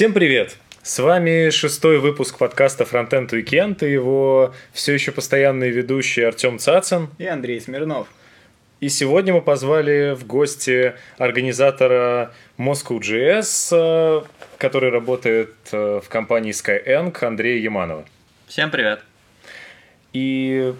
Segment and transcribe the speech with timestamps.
[0.00, 0.56] Всем привет!
[0.82, 7.10] С вами шестой выпуск подкаста Frontend Weekend и его все еще постоянные ведущие Артем Цацин
[7.18, 8.08] и Андрей Смирнов.
[8.80, 14.22] И сегодня мы позвали в гости организатора Moscow.js, э,
[14.56, 18.06] который работает э, в компании Skyeng, Андрея Яманова.
[18.46, 19.02] Всем привет!
[20.14, 20.72] И,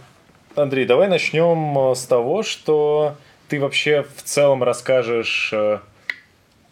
[0.55, 3.19] Андрей, давай начнем с того, что
[3.49, 5.81] ты вообще в целом расскажешь э,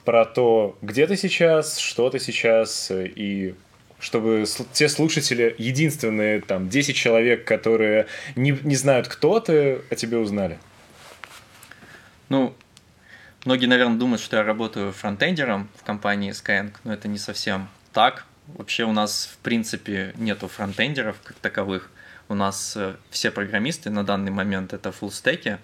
[0.08, 3.54] про то, где ты сейчас, что ты сейчас, и
[3.98, 10.16] чтобы те слушатели, единственные там 10 человек, которые не, не знают, кто ты, о тебе
[10.16, 10.58] узнали.
[12.30, 12.54] Ну,
[13.44, 18.24] многие, наверное, думают, что я работаю фронтендером в компании Skyeng, но это не совсем так.
[18.46, 21.90] Вообще у нас, в принципе, нету фронтендеров как таковых.
[22.30, 25.58] У нас э, все программисты на данный момент это фуллстеки.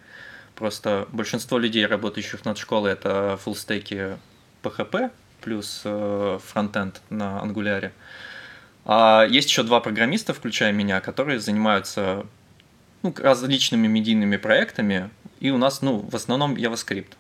[0.55, 4.19] Просто большинство людей, работающих над школой, это фуллстеки
[4.65, 7.91] PHP плюс э, фронтенд на Angular.
[8.87, 12.27] А есть еще два программиста, включая меня, которые занимаются
[13.03, 17.13] ну, различными медийными проектами, и у нас, ну, в основном JavaScript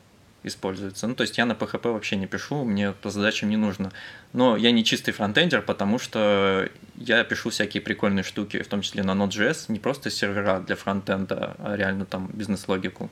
[0.44, 1.06] используется.
[1.06, 3.92] Ну, то есть я на PHP вообще не пишу, мне по задачам не нужно.
[4.32, 9.02] Но я не чистый фронтендер, потому что я пишу всякие прикольные штуки, в том числе
[9.02, 13.10] на Node.js, не просто сервера для фронтенда, а реально там бизнес-логику.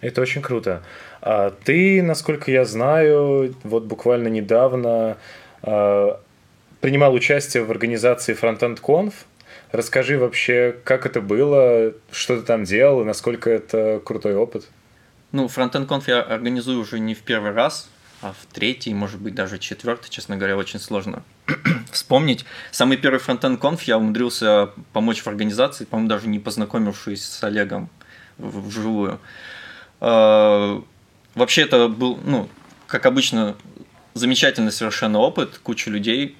[0.00, 0.82] Это очень круто.
[1.22, 5.16] А ты, насколько я знаю, вот буквально недавно
[5.62, 6.20] а,
[6.80, 9.14] принимал участие в организации Frontend Conf.
[9.72, 14.68] Расскажи вообще, как это было, что ты там делал и насколько это крутой опыт.
[15.32, 17.88] Ну, Frontend Conf я организую уже не в первый раз,
[18.20, 21.22] а в третий, может быть, даже четвертый, честно говоря, очень сложно
[21.90, 22.44] вспомнить.
[22.70, 27.88] Самый первый Frontend Conf я умудрился помочь в организации, по-моему, даже не познакомившись с Олегом
[28.38, 29.12] вживую.
[29.12, 29.18] А,
[30.04, 32.48] вообще это был, ну,
[32.86, 33.56] как обычно,
[34.14, 36.36] замечательный совершенно опыт, куча людей,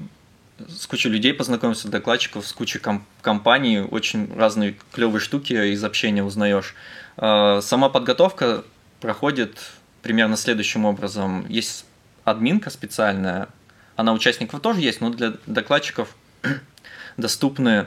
[0.69, 6.23] с кучей людей познакомился, докладчиков, с кучей ком- компаний, очень разные клевые штуки из общения
[6.23, 6.75] узнаешь.
[7.17, 8.65] А, сама подготовка
[9.01, 9.59] проходит
[10.03, 11.47] примерно следующим образом.
[11.49, 11.87] Есть
[12.25, 13.49] админка специальная,
[13.97, 16.15] она участников тоже есть, но для докладчиков
[17.17, 17.87] доступны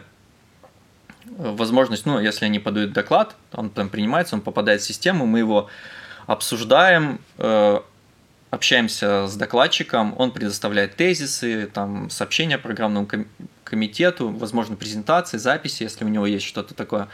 [1.38, 5.70] возможность, ну, если они подают доклад, он там принимается, он попадает в систему, мы его
[6.26, 7.80] обсуждаем, э,
[8.50, 13.08] общаемся с докладчиком, он предоставляет тезисы, там, сообщения программному
[13.64, 17.08] комитету, возможно, презентации, записи, если у него есть что-то такое.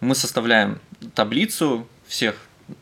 [0.00, 0.80] Мы составляем
[1.14, 2.36] таблицу всех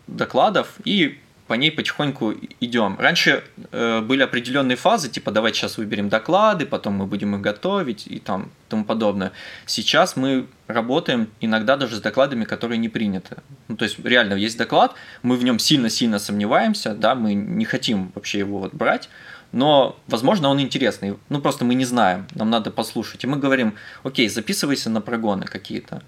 [0.06, 2.96] докладов и по ней потихоньку идем.
[2.96, 8.06] Раньше э, были определенные фазы, типа давайте сейчас выберем доклады, потом мы будем их готовить
[8.06, 9.32] и там тому подобное.
[9.66, 13.38] Сейчас мы работаем иногда даже с докладами, которые не приняты.
[13.66, 14.94] Ну, то есть реально есть доклад,
[15.24, 19.08] мы в нем сильно-сильно сомневаемся, да, мы не хотим вообще его вот брать,
[19.50, 21.16] но, возможно, он интересный.
[21.30, 23.24] Ну, просто мы не знаем, нам надо послушать.
[23.24, 23.74] И мы говорим,
[24.04, 26.04] окей, записывайся на прогоны какие-то.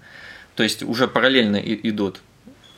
[0.55, 2.21] То есть уже параллельно идут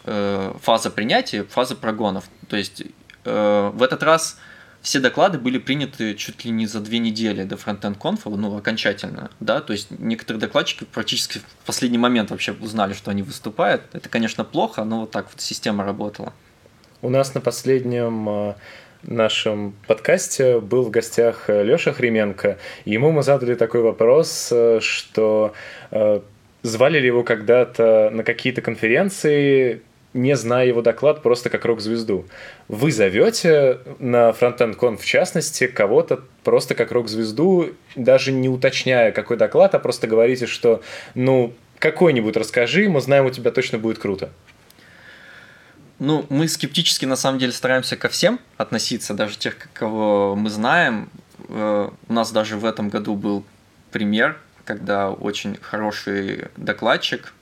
[0.06, 2.26] фаза принятия, фаза прогонов.
[2.48, 2.84] То есть
[3.24, 4.38] э, в этот раз
[4.82, 9.32] все доклады были приняты чуть ли не за две недели до фронтенд конфа, ну, окончательно,
[9.40, 13.82] да, то есть некоторые докладчики практически в последний момент вообще узнали, что они выступают.
[13.94, 16.34] Это, конечно, плохо, но вот так вот система работала.
[17.02, 18.54] У нас на последнем э,
[19.02, 22.60] нашем подкасте был в гостях Лёша Хременко.
[22.86, 25.54] Ему мы задали такой вопрос, что
[26.66, 29.82] звали ли его когда-то на какие-то конференции,
[30.16, 32.26] не зная его доклад, просто как рок-звезду.
[32.70, 39.36] Вы зовете на Frontend Con, в частности, кого-то просто как рок-звезду, даже не уточняя, какой
[39.36, 40.82] доклад, а просто говорите, что,
[41.16, 44.32] ну, какой-нибудь расскажи, мы знаем, у тебя точно будет круто.
[46.00, 51.10] Ну, мы скептически, на самом деле, стараемся ко всем относиться, даже тех, кого мы знаем.
[51.50, 53.44] Э, у нас даже в этом году был
[53.92, 57.34] пример, когда очень хороший докладчик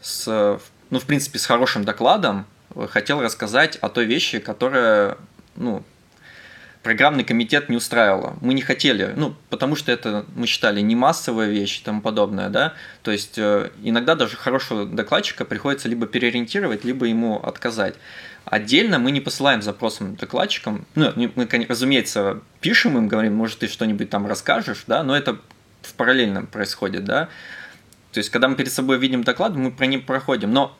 [0.00, 0.58] с
[0.90, 5.18] ну, в принципе, с хорошим докладом э, хотел рассказать о той вещи, которая,
[5.56, 5.82] ну,
[6.82, 8.36] программный комитет не устраивала.
[8.40, 12.48] Мы не хотели, ну, потому что это, мы считали, не массовая вещь и тому подобное,
[12.48, 12.74] да.
[13.02, 17.96] То есть э, иногда даже хорошего докладчика приходится либо переориентировать, либо ему отказать.
[18.44, 20.86] Отдельно мы не посылаем запросом докладчикам.
[20.94, 25.40] Ну, мы, разумеется, пишем им, говорим, может, ты что-нибудь там расскажешь, да, но это
[25.82, 27.28] в параллельном происходит, да.
[28.16, 30.50] То есть, когда мы перед собой видим доклад, мы про них проходим.
[30.50, 30.74] Но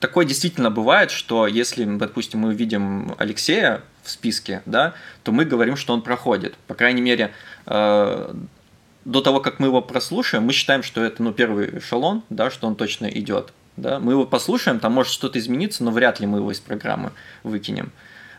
[0.00, 5.76] такое действительно бывает, что если, допустим, мы видим Алексея в списке, да, то мы говорим,
[5.76, 6.56] что он проходит.
[6.66, 7.30] По крайней мере,
[7.66, 8.34] э,
[9.04, 12.66] до того, как мы его прослушаем, мы считаем, что это ну, первый эшелон, да, что
[12.66, 13.52] он точно идет.
[13.76, 13.98] Да?
[13.98, 17.12] Мы его послушаем, там может что-то измениться, но вряд ли мы его из программы
[17.42, 17.92] выкинем.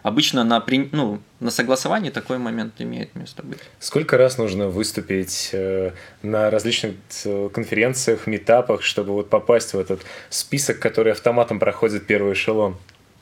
[0.04, 0.90] Обычно на, при...
[0.92, 3.60] ну, на согласовании такой момент имеет место быть.
[3.80, 5.92] Сколько раз нужно выступить э,
[6.22, 12.34] на различных э, конференциях, метапах, чтобы вот попасть в этот список, который автоматом проходит первый
[12.34, 12.78] эшелон?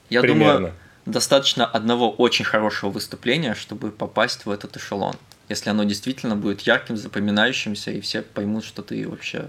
[0.10, 0.54] Я Примерно.
[0.54, 0.74] думаю,
[1.06, 5.16] достаточно одного очень хорошего выступления, чтобы попасть в этот эшелон.
[5.50, 9.46] Если оно действительно будет ярким, запоминающимся, и все поймут, что ты вообще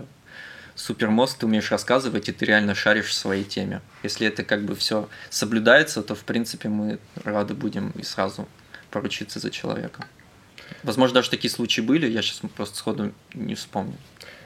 [0.79, 3.81] супермост, ты умеешь рассказывать, и ты реально шаришь в своей теме.
[4.03, 8.49] Если это как бы все соблюдается, то в принципе мы рады будем и сразу
[8.91, 10.07] поручиться за человека.
[10.83, 13.97] Возможно, даже такие случаи были, я сейчас просто сходу не вспомню.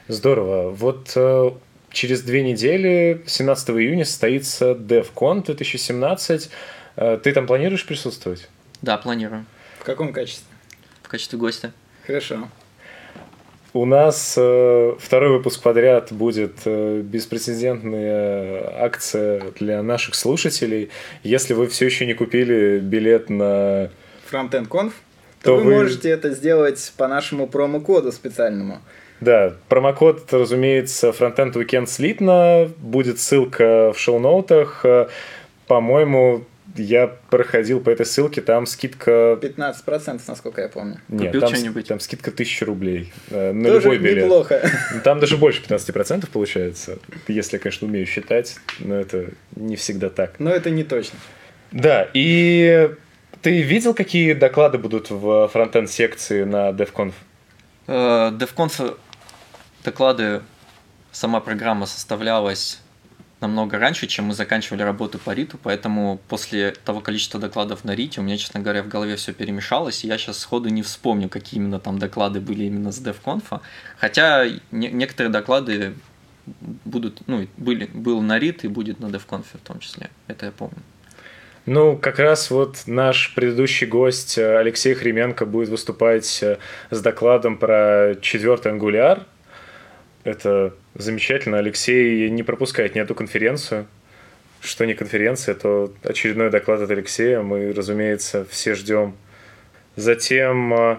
[0.07, 0.71] Здорово.
[0.71, 1.51] Вот э,
[1.91, 6.49] через две недели, 17 июня, состоится DevCon 2017.
[6.95, 8.49] Э, ты там планируешь присутствовать?
[8.81, 9.45] Да, планирую.
[9.79, 10.47] В каком качестве?
[11.03, 11.71] В качестве гостя.
[12.05, 12.49] Хорошо.
[13.73, 20.91] У нас э, второй выпуск подряд будет э, беспрецедентная акция для наших слушателей.
[21.23, 23.89] Если вы все еще не купили билет на
[24.31, 24.91] Frontend Conf,
[25.41, 28.79] то, то вы, можете это сделать по нашему промокоду специальному.
[29.21, 32.69] Да, промокод, разумеется, Frontend Weekend слитно.
[32.77, 34.85] Будет ссылка в шоу-ноутах.
[35.65, 36.43] По-моему,
[36.75, 39.39] я проходил по этой ссылке, там скидка...
[39.41, 40.99] 15%, насколько я помню.
[41.07, 41.87] Нет, Купил там, что-нибудь?
[41.87, 44.25] там скидка 1000 рублей э, на Тоже любой билет.
[44.25, 44.69] неплохо.
[45.03, 46.97] Там даже больше 15% получается,
[47.27, 50.39] если я, конечно, умею считать, но это не всегда так.
[50.39, 51.19] Но это не точно.
[51.71, 52.91] Да, и
[53.41, 57.13] ты видел, какие доклады будут в фронтенд секции на DevConf?
[57.87, 58.97] Uh, DevConf
[59.83, 60.41] доклады,
[61.11, 62.79] сама программа составлялась
[63.43, 68.21] намного раньше, чем мы заканчивали работу по РИТу, поэтому после того количества докладов на РИТе
[68.21, 71.59] у меня, честно говоря, в голове все перемешалось, и я сейчас сходу не вспомню, какие
[71.59, 73.61] именно там доклады были именно с DevConf.
[73.97, 75.93] Хотя не- некоторые доклады
[76.85, 80.09] будут, ну, были, был на РИТ и будет на DevConf в том числе.
[80.27, 80.77] Это я помню.
[81.65, 86.57] Ну, как раз вот наш предыдущий гость э, Алексей Хременко будет выступать э,
[86.89, 89.25] с докладом про четвертый ангуляр.
[90.25, 91.57] Это замечательно.
[91.57, 93.87] Алексей не пропускает ни одну конференцию.
[94.61, 97.41] Что не конференция, то очередной доклад от Алексея.
[97.41, 99.15] Мы, разумеется, все ждем.
[99.95, 100.97] Затем э,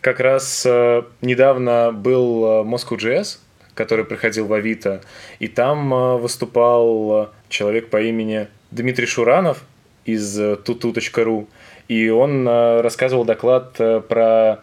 [0.00, 3.38] как раз э, недавно был э, Moscow.js,
[3.74, 5.02] который приходил в Авито,
[5.38, 9.62] и там выступал человек по имени Дмитрий Шуранов
[10.06, 11.46] из tutu.ru,
[11.88, 13.74] и он рассказывал доклад
[14.08, 14.62] про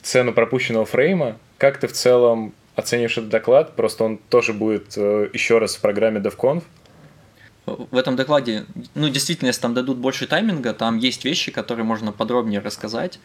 [0.00, 1.36] цену пропущенного фрейма.
[1.58, 5.80] Как ты в целом оценишь этот доклад, просто он тоже будет э, еще раз в
[5.80, 6.62] программе DevConf.
[7.66, 12.12] В этом докладе, ну, действительно, если там дадут больше тайминга, там есть вещи, которые можно
[12.12, 13.18] подробнее рассказать.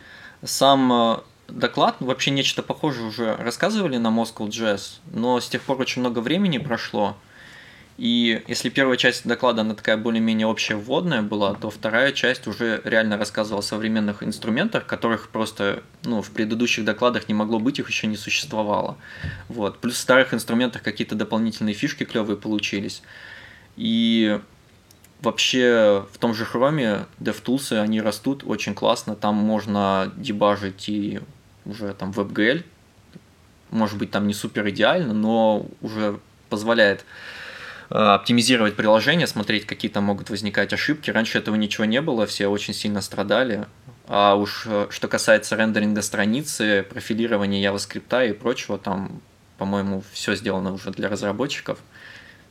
[0.44, 1.18] Сам э,
[1.50, 4.50] доклад, ну, вообще нечто похожее уже рассказывали на Moscow
[5.12, 7.18] но с тех пор очень много времени прошло,
[8.00, 12.82] и если первая часть доклада, она такая более-менее общая вводная была, то вторая часть уже
[12.86, 17.90] реально рассказывала о современных инструментах, которых просто ну, в предыдущих докладах не могло быть, их
[17.90, 18.96] еще не существовало.
[19.50, 19.80] Вот.
[19.80, 23.02] Плюс в старых инструментах какие-то дополнительные фишки клевые получились.
[23.76, 24.40] И
[25.20, 31.20] вообще в том же Chrome DevTools, они растут очень классно, там можно дебажить и
[31.66, 32.64] уже там WebGL,
[33.72, 36.18] может быть там не супер идеально, но уже
[36.50, 37.04] позволяет
[37.90, 41.10] оптимизировать приложение, смотреть, какие там могут возникать ошибки.
[41.10, 43.66] Раньше этого ничего не было, все очень сильно страдали.
[44.08, 49.22] А уж э, что касается рендеринга страницы, профилирования JavaScript и прочего, там,
[49.58, 51.80] по-моему, все сделано уже для разработчиков.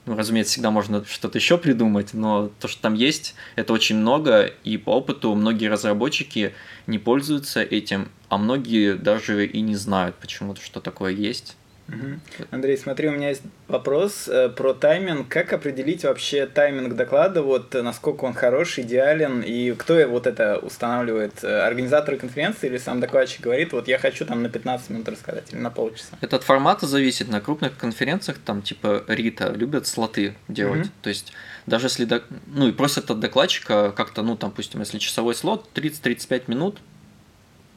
[0.07, 4.47] Ну, разумеется, всегда можно что-то еще придумать, но то, что там есть, это очень много,
[4.65, 6.55] и по опыту многие разработчики
[6.87, 11.57] не пользуются этим, а многие даже и не знают почему-то, что такое есть.
[11.89, 12.47] Угу.
[12.51, 15.29] Андрей, смотри, у меня есть вопрос э, про тайминг.
[15.29, 20.59] Как определить вообще тайминг доклада, вот э, насколько он хороший, идеален, и кто вот это
[20.59, 21.43] устанавливает?
[21.43, 25.53] Э, организаторы конференции или сам докладчик говорит, вот я хочу там на 15 минут рассказать
[25.53, 26.17] или на полчаса?
[26.21, 27.29] Это от формата зависит.
[27.29, 30.87] На крупных конференциях, там типа Рита, любят слоты делать.
[30.87, 30.91] Угу.
[31.03, 31.33] То есть
[31.67, 32.25] даже если, док...
[32.47, 36.81] ну и просят от докладчика как-то, ну там, допустим, если часовой слот, 30-35 минут,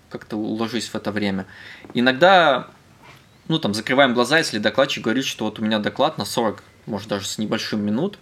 [0.10, 1.46] как-то уложись в это время.
[1.94, 2.68] Иногда
[3.48, 7.08] ну, там, закрываем глаза, если докладчик говорит, что вот у меня доклад на 40, может,
[7.08, 8.18] даже с небольшим минут,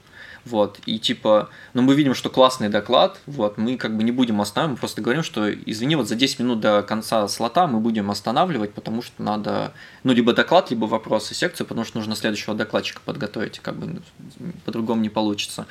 [0.46, 4.42] вот, и типа, ну, мы видим, что классный доклад, вот, мы как бы не будем
[4.42, 8.10] останавливать, мы просто говорим, что, извини, вот за 10 минут до конца слота мы будем
[8.10, 9.74] останавливать, потому что надо,
[10.04, 14.02] ну, либо доклад, либо вопросы секцию, потому что нужно следующего докладчика подготовить, как бы
[14.66, 15.68] по-другому не получится.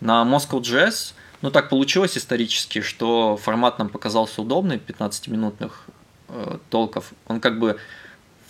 [0.00, 1.12] На Moscow.js,
[1.42, 5.84] ну, так получилось исторически, что формат нам показался удобный, 15-минутных
[6.28, 7.78] э, толков, он как бы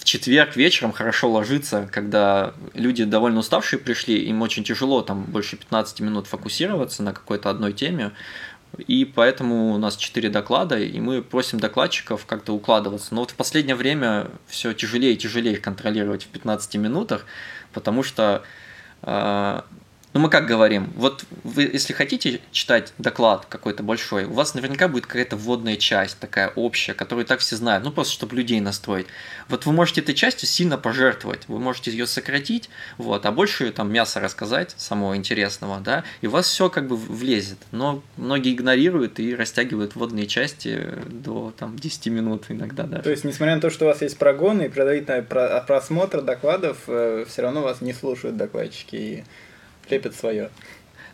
[0.06, 6.00] четверг вечером хорошо ложится, когда люди довольно уставшие пришли, им очень тяжело там больше 15
[6.00, 8.12] минут фокусироваться на какой-то одной теме.
[8.86, 13.14] И поэтому у нас 4 доклада, и мы просим докладчиков как-то укладываться.
[13.14, 17.26] Но вот в последнее время все тяжелее и тяжелее контролировать в 15 минутах,
[17.72, 18.42] потому что
[19.02, 19.64] а,
[20.16, 24.88] ну, мы как говорим, вот вы, если хотите читать доклад какой-то большой, у вас наверняка
[24.88, 29.08] будет какая-то вводная часть такая общая, которую так все знают, ну, просто чтобы людей настроить.
[29.50, 33.92] Вот вы можете этой частью сильно пожертвовать, вы можете ее сократить, вот, а больше там
[33.92, 37.58] мясо рассказать, самого интересного, да, и у вас все как бы влезет.
[37.70, 40.80] Но многие игнорируют и растягивают вводные части
[41.10, 43.02] до там 10 минут иногда даже.
[43.02, 47.26] То есть, несмотря на то, что у вас есть прогоны и предварительный просмотр докладов, э,
[47.28, 49.26] все равно вас не слушают докладчики
[49.90, 50.50] лепят свое.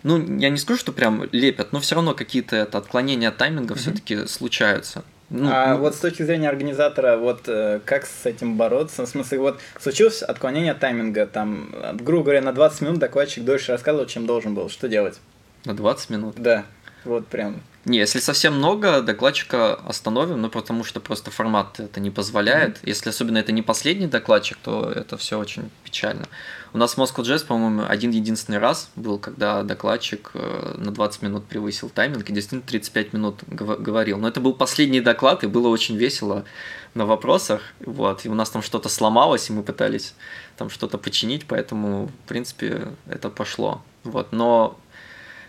[0.03, 3.75] Ну, я не скажу, что прям лепят, но все равно какие-то это отклонения от тайминга
[3.75, 3.79] mm-hmm.
[3.79, 5.05] все-таки случаются.
[5.31, 5.79] Ну, а ну...
[5.79, 9.07] вот с точки зрения организатора, вот э, как с этим бороться?
[9.07, 13.73] В смысле, вот случилось отклонение от тайминга, там, грубо говоря, на 20 минут докладчик дольше
[13.73, 14.69] рассказывал, чем должен был.
[14.69, 15.21] Что делать?
[15.65, 16.35] На 20 минут?
[16.37, 16.67] Да,
[17.05, 17.63] вот прям.
[17.85, 22.77] Не, если совсем много, докладчика остановим, ну потому что просто формат это не позволяет.
[22.77, 22.89] Mm-hmm.
[22.89, 26.27] Если особенно это не последний докладчик, то это все очень печально.
[26.75, 31.21] У нас в Moscow Jazz, по-моему, один единственный раз был, когда докладчик э, на 20
[31.21, 34.17] минут превысил тайминг и действительно 35 минут говорил.
[34.17, 36.47] Но это был последний доклад, и было очень весело
[36.95, 37.61] на вопросах.
[37.81, 40.15] Вот, и у нас там что-то сломалось, и мы пытались
[40.57, 43.83] там что-то починить, поэтому, в принципе, это пошло.
[44.05, 44.79] Вот, но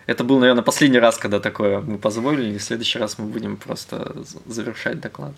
[0.08, 3.56] это был, наверное, последний раз, когда такое мы позволили, и в следующий раз мы будем
[3.56, 4.14] просто
[4.46, 5.34] завершать доклад.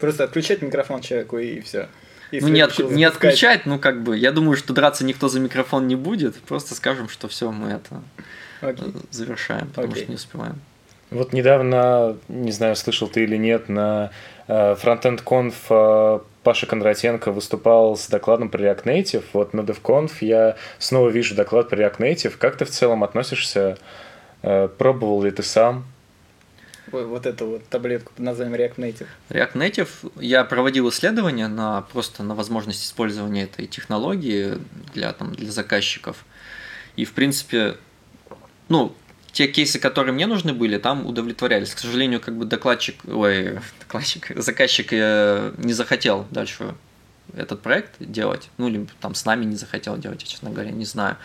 [0.00, 1.88] Просто отключать микрофон человеку и все
[2.32, 5.86] ну, не, от, не отключать, ну, как бы, я думаю, что драться никто за микрофон
[5.86, 6.36] не будет.
[6.36, 8.02] Просто скажем, что все, мы это
[8.62, 8.92] okay.
[8.94, 9.98] Э, завершаем, потому okay.
[9.98, 10.60] что не успеваем.
[11.10, 14.10] Вот недавно, не знаю, слышал ты или нет, на
[14.46, 19.24] э, Frontend Conf э, Паша Кондратенко выступал с докладом про React Native.
[19.32, 22.34] Вот на DevConf я снова вижу доклад про React Native.
[22.38, 23.78] Как ты в целом относишься?
[24.40, 25.84] Пробовал ли ты сам?
[26.92, 29.06] Вот эту вот таблетку под названием React Native?
[29.30, 34.58] React Native, я проводил исследования на просто на возможность использования этой технологии
[34.94, 36.24] для, там, для заказчиков.
[36.96, 37.76] И, в принципе,
[38.68, 38.94] ну,
[39.32, 41.74] те кейсы, которые мне нужны были, там удовлетворялись.
[41.74, 46.74] К сожалению, как бы докладчик, ой, докладчик, заказчик э, не захотел дальше
[47.36, 50.84] этот проект делать, ну, или там с нами не захотел делать, я, честно говоря, не
[50.84, 51.16] знаю.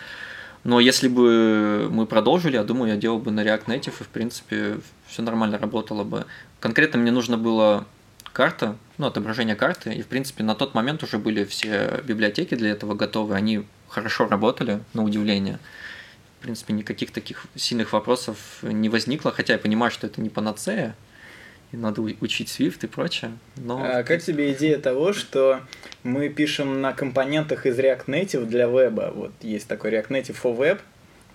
[0.64, 4.08] Но если бы мы продолжили, я думаю, я делал бы на React Native, и, в
[4.08, 6.24] принципе, все нормально работало бы.
[6.58, 7.86] Конкретно мне нужно было
[8.32, 12.70] карта, ну, отображение карты, и, в принципе, на тот момент уже были все библиотеки для
[12.70, 15.58] этого готовы, они хорошо работали, на удивление.
[16.38, 20.96] В принципе, никаких таких сильных вопросов не возникло, хотя я понимаю, что это не панацея,
[21.74, 23.32] и надо учить Swift и прочее.
[23.56, 23.82] Но...
[23.82, 25.60] А как тебе идея того, что
[26.04, 29.12] мы пишем на компонентах из React Native для веба?
[29.14, 30.78] Вот есть такой React Native for Web,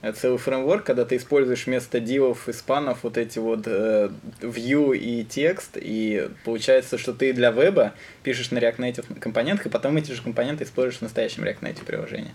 [0.02, 4.96] это целый фреймворк, когда ты используешь вместо дивов и спанов вот эти вот э, view
[4.96, 7.94] и текст, и получается, что ты для веба
[8.24, 11.86] пишешь на React Native компонентах, и потом эти же компоненты используешь в настоящем React Native
[11.86, 12.32] приложении.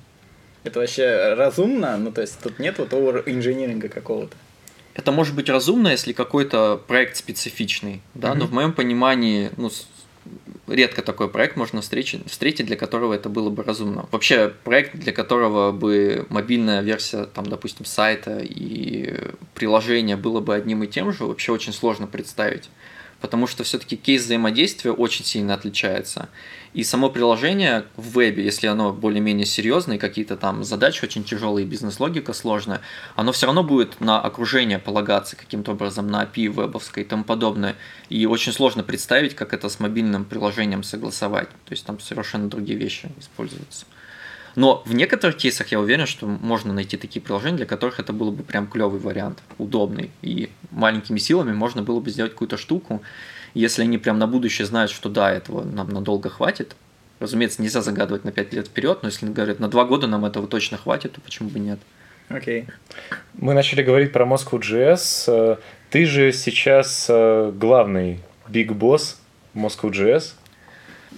[0.62, 1.96] Это вообще разумно?
[1.96, 4.36] Ну, то есть тут нет вот овер-инжиниринга какого-то.
[4.94, 8.38] Это может быть разумно, если какой-то проект специфичный, да, mm-hmm.
[8.38, 9.70] но в моем понимании, ну,
[10.66, 14.06] редко такой проект можно встретить, встретить, для которого это было бы разумно.
[14.12, 20.84] Вообще, проект, для которого бы мобильная версия, там, допустим, сайта и приложения было бы одним
[20.84, 22.70] и тем же, вообще очень сложно представить
[23.24, 26.28] потому что все-таки кейс взаимодействия очень сильно отличается.
[26.74, 32.34] И само приложение в вебе, если оно более-менее серьезное, какие-то там задачи очень тяжелые, бизнес-логика
[32.34, 32.82] сложная,
[33.16, 37.76] оно все равно будет на окружение полагаться каким-то образом, на API вебовское и тому подобное.
[38.10, 41.48] И очень сложно представить, как это с мобильным приложением согласовать.
[41.48, 43.86] То есть там совершенно другие вещи используются.
[44.56, 48.30] Но в некоторых кейсах я уверен, что можно найти такие приложения, для которых это было
[48.30, 50.10] бы прям клевый вариант, удобный.
[50.22, 53.02] И маленькими силами можно было бы сделать какую-то штуку.
[53.54, 56.76] Если они прям на будущее знают, что да, этого нам надолго хватит,
[57.20, 60.46] разумеется, нельзя загадывать на 5 лет вперед, но если говорят, на 2 года нам этого
[60.46, 61.78] точно хватит, то почему бы нет?
[62.28, 62.62] Окей.
[62.62, 62.70] Okay.
[63.34, 65.58] Мы начали говорить про Moscow JS.
[65.90, 69.16] Ты же сейчас э, главный big boss
[69.54, 70.32] Moscow JS.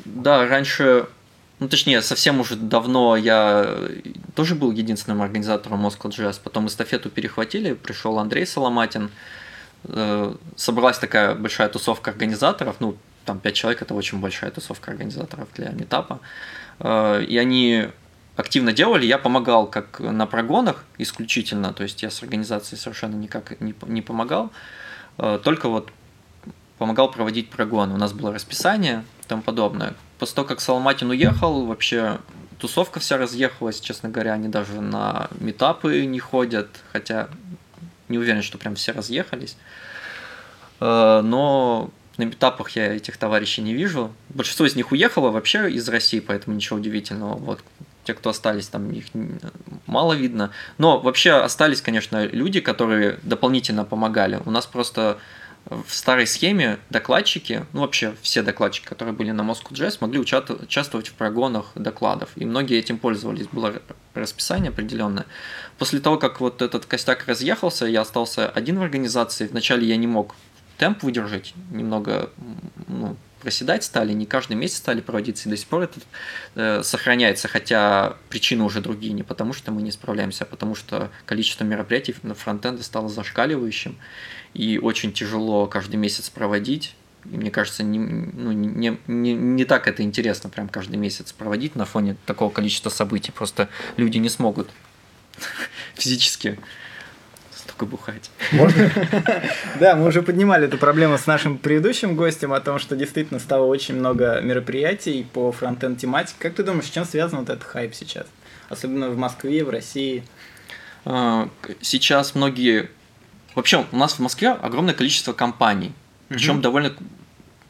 [0.04, 1.06] Да, раньше
[1.58, 3.78] ну, точнее, совсем уже давно я
[4.34, 9.10] тоже был единственным организатором Moscow.js, потом эстафету перехватили, пришел Андрей Соломатин,
[9.84, 15.48] э, собралась такая большая тусовка организаторов, ну, там пять человек, это очень большая тусовка организаторов
[15.54, 16.20] для метапа,
[16.80, 17.88] э, и они
[18.36, 23.58] активно делали, я помогал как на прогонах исключительно, то есть я с организацией совершенно никак
[23.60, 24.52] не, не помогал,
[25.16, 25.90] э, только вот
[26.76, 27.94] помогал проводить прогоны.
[27.94, 32.18] У нас было расписание и тому подобное после того, как Соломатин уехал, вообще
[32.58, 37.28] тусовка вся разъехалась, честно говоря, они даже на метапы не ходят, хотя
[38.08, 39.56] Не уверен, что прям все разъехались.
[40.80, 44.12] Э, но на метапах я этих товарищей не вижу.
[44.28, 47.36] Большинство из них уехало вообще из России, поэтому ничего удивительного.
[47.36, 47.60] Вот
[48.04, 49.06] те, кто остались, там их
[49.86, 50.52] мало видно.
[50.78, 54.40] Но вообще остались, конечно, люди, которые дополнительно помогали.
[54.46, 55.18] У нас просто
[55.68, 61.08] в старой схеме докладчики, ну вообще все докладчики, которые были на Moscow Jazz, могли участвовать
[61.08, 62.30] в прогонах докладов.
[62.36, 63.46] И многие этим пользовались.
[63.48, 63.74] Было
[64.14, 65.26] расписание определенное.
[65.78, 69.48] После того, как вот этот костяк разъехался, я остался один в организации.
[69.48, 70.36] Вначале я не мог
[70.78, 72.30] темп выдержать, немного
[72.86, 76.00] ну, проседать стали, не каждый месяц стали проводиться, и до сих пор это
[76.56, 81.12] э, сохраняется, хотя причины уже другие, не потому что мы не справляемся, а потому что
[81.26, 83.96] количество мероприятий на фронтенде стало зашкаливающим,
[84.52, 89.86] и очень тяжело каждый месяц проводить, и мне кажется, не, ну, не, не, не так
[89.86, 94.70] это интересно прям каждый месяц проводить на фоне такого количества событий, просто люди не смогут
[95.94, 96.58] физически
[97.66, 98.30] столько бухать.
[98.52, 98.90] Можно?
[99.80, 103.66] Да, мы уже поднимали эту проблему с нашим предыдущим гостем о том, что действительно стало
[103.66, 106.36] очень много мероприятий по фронтенд тематике.
[106.38, 108.26] Как ты думаешь, с чем связан вот этот хайп сейчас?
[108.68, 110.24] Особенно в Москве, в России.
[111.04, 111.48] А,
[111.80, 112.90] сейчас многие...
[113.54, 115.92] Вообще, у нас в Москве огромное количество компаний.
[116.28, 116.92] Причем довольно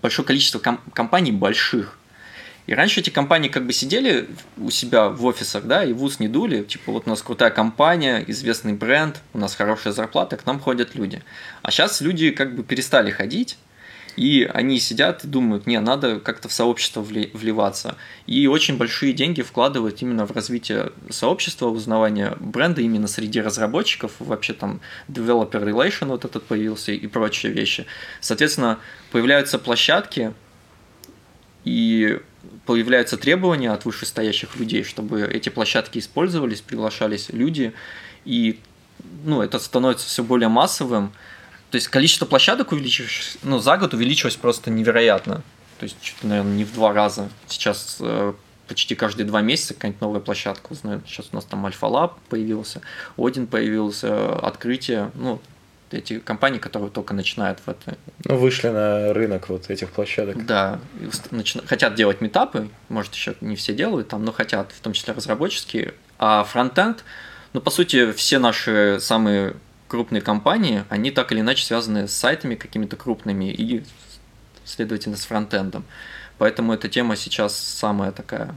[0.02, 1.98] большое количество компаний больших.
[2.66, 6.18] И раньше эти компании как бы сидели у себя в офисах, да, и в ус
[6.18, 10.46] не дули, типа вот у нас крутая компания, известный бренд, у нас хорошая зарплата, к
[10.46, 11.22] нам ходят люди.
[11.62, 13.56] А сейчас люди как бы перестали ходить,
[14.16, 17.96] и они сидят и думают, не, надо как-то в сообщество вливаться.
[18.26, 24.54] И очень большие деньги вкладывают именно в развитие сообщества, узнавание бренда именно среди разработчиков, вообще
[24.54, 27.86] там developer relation вот этот появился и прочие вещи.
[28.20, 28.78] Соответственно,
[29.12, 30.32] появляются площадки,
[31.64, 32.20] и
[32.64, 37.72] появляются требования от вышестоящих людей, чтобы эти площадки использовались, приглашались люди,
[38.24, 38.60] и
[39.24, 41.12] ну, это становится все более массовым.
[41.70, 45.42] То есть количество площадок увеличилось, ну, за год увеличилось просто невероятно.
[45.78, 47.28] То есть, что-то, наверное, не в два раза.
[47.48, 48.32] Сейчас э,
[48.66, 51.06] почти каждые два месяца какая-нибудь новая площадка узнают.
[51.06, 52.80] Сейчас у нас там Альфа Лаб появился,
[53.16, 55.10] Один появился, открытие.
[55.14, 55.40] Ну,
[55.90, 57.96] эти компании, которые только начинают в это.
[58.24, 60.44] Ну, вышли на рынок вот этих площадок.
[60.46, 60.80] Да,
[61.30, 61.60] начи...
[61.66, 65.94] хотят делать метапы, может, еще не все делают там, но хотят, в том числе разработческие.
[66.18, 67.04] А фронтенд,
[67.52, 69.56] ну, по сути, все наши самые
[69.88, 73.84] крупные компании, они так или иначе связаны с сайтами какими-то крупными и,
[74.64, 75.84] следовательно, с фронтендом.
[76.38, 78.54] Поэтому эта тема сейчас самая такая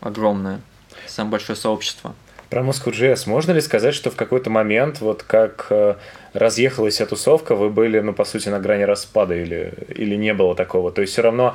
[0.00, 0.60] огромная,
[1.06, 2.14] самое большое сообщество.
[2.50, 5.94] Про Moscow.js можно ли сказать, что в какой-то момент, вот как э,
[6.32, 10.56] разъехалась эта тусовка, вы были, ну, по сути, на грани распада или, или не было
[10.56, 10.90] такого?
[10.90, 11.54] То есть все равно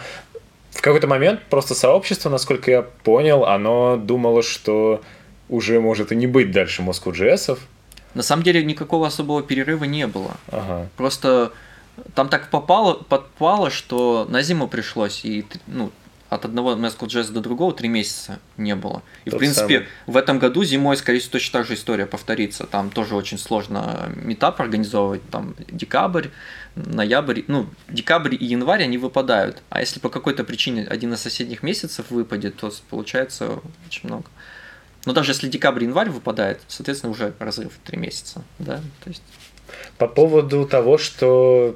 [0.72, 5.02] в какой-то момент просто сообщество, насколько я понял, оно думало, что
[5.50, 7.60] уже может и не быть дальше Moscow.js.
[8.14, 10.32] На самом деле никакого особого перерыва не было.
[10.50, 10.88] Ага.
[10.96, 11.52] Просто
[12.14, 15.92] там так попало, подпало, что на зиму пришлось, и ну,
[16.36, 19.02] от одного Jazz до другого три месяца не было.
[19.26, 19.88] И, Тот в принципе, самый.
[20.08, 22.66] в этом году зимой, скорее всего, точно так же история повторится.
[22.66, 25.22] Там тоже очень сложно метап организовывать.
[25.30, 26.28] Там декабрь,
[26.76, 29.62] ноябрь, ну, декабрь и январь они выпадают.
[29.70, 34.26] А если по какой-то причине один из соседних месяцев выпадет, то получается очень много.
[35.06, 38.44] Но даже если декабрь и январь выпадает, соответственно, уже разрыв три месяца.
[38.60, 38.78] Да?
[39.04, 39.24] То есть...
[39.98, 41.76] По поводу того, что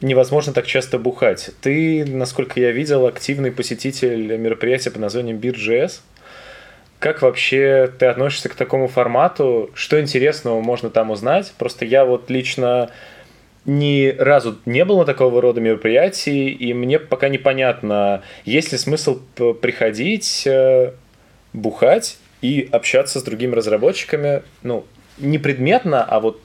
[0.00, 1.50] невозможно так часто бухать.
[1.60, 6.00] Ты, насколько я видел, активный посетитель мероприятия под названием BeerJS.
[6.98, 9.70] Как вообще ты относишься к такому формату?
[9.74, 11.52] Что интересного можно там узнать?
[11.58, 12.90] Просто я вот лично
[13.66, 19.20] ни разу не было такого рода мероприятий, и мне пока непонятно, есть ли смысл
[19.60, 20.92] приходить, э,
[21.52, 24.86] бухать и общаться с другими разработчиками, ну,
[25.18, 26.40] не предметно, а вот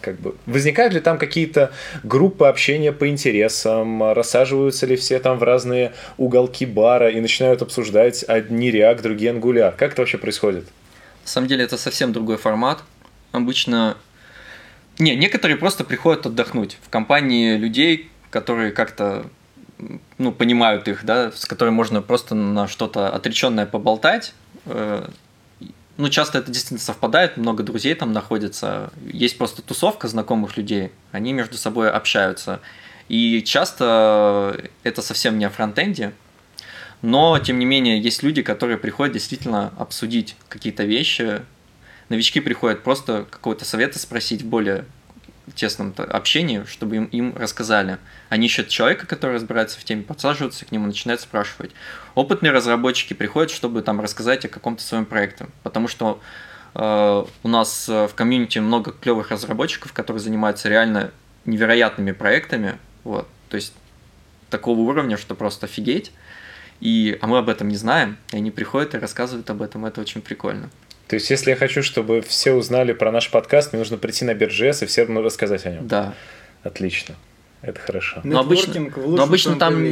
[0.00, 5.42] как бы возникают ли там какие-то группы общения по интересам, рассаживаются ли все там в
[5.42, 9.74] разные уголки бара и начинают обсуждать одни React, другие Angular?
[9.76, 10.64] Как это вообще происходит?
[11.24, 12.82] На самом деле это совсем другой формат.
[13.32, 13.96] Обычно...
[14.98, 19.26] Не, некоторые просто приходят отдохнуть в компании людей, которые как-то
[20.18, 24.34] ну, понимают их, да, с которыми можно просто на что-то отреченное поболтать,
[24.66, 25.08] э,
[25.98, 31.32] ну, часто это действительно совпадает, много друзей там находится, есть просто тусовка знакомых людей, они
[31.32, 32.60] между собой общаются.
[33.08, 36.12] И часто это совсем не о фронтенде,
[37.02, 41.42] но, тем не менее, есть люди, которые приходят действительно обсудить какие-то вещи.
[42.08, 44.84] Новички приходят просто какого-то совета спросить более
[45.54, 47.98] тесном общении, чтобы им, им рассказали.
[48.28, 51.72] Они ищут человека, который разбирается в теме, подсаживаются к нему, начинают спрашивать.
[52.14, 57.48] Опытные разработчики приходят, чтобы там рассказать о каком-то своем проекте, потому что э, Э, у
[57.48, 61.10] нас в комьюнити много клевых разработчиков, которые занимаются реально
[61.44, 62.78] невероятными проектами.
[63.04, 63.28] Вот.
[63.48, 63.74] То есть
[64.50, 66.12] такого уровня, что просто офигеть.
[66.80, 70.00] И, а мы об этом не знаем, и они приходят и рассказывают об этом, это
[70.00, 70.70] очень прикольно.
[71.08, 74.34] То есть, если я хочу, чтобы все узнали про наш подкаст, мне нужно прийти на
[74.34, 75.88] Биржес и всем рассказать о нем.
[75.88, 76.14] Да.
[76.62, 77.14] Отлично.
[77.62, 78.20] Это хорошо.
[78.22, 79.82] Но обычно, но обычно там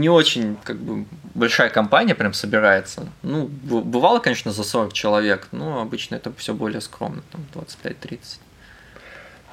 [0.00, 1.04] не очень как бы
[1.34, 3.06] большая компания прям собирается.
[3.22, 8.18] Ну, бывало, конечно, за 40 человек, но обычно это все более скромно, там 25-30.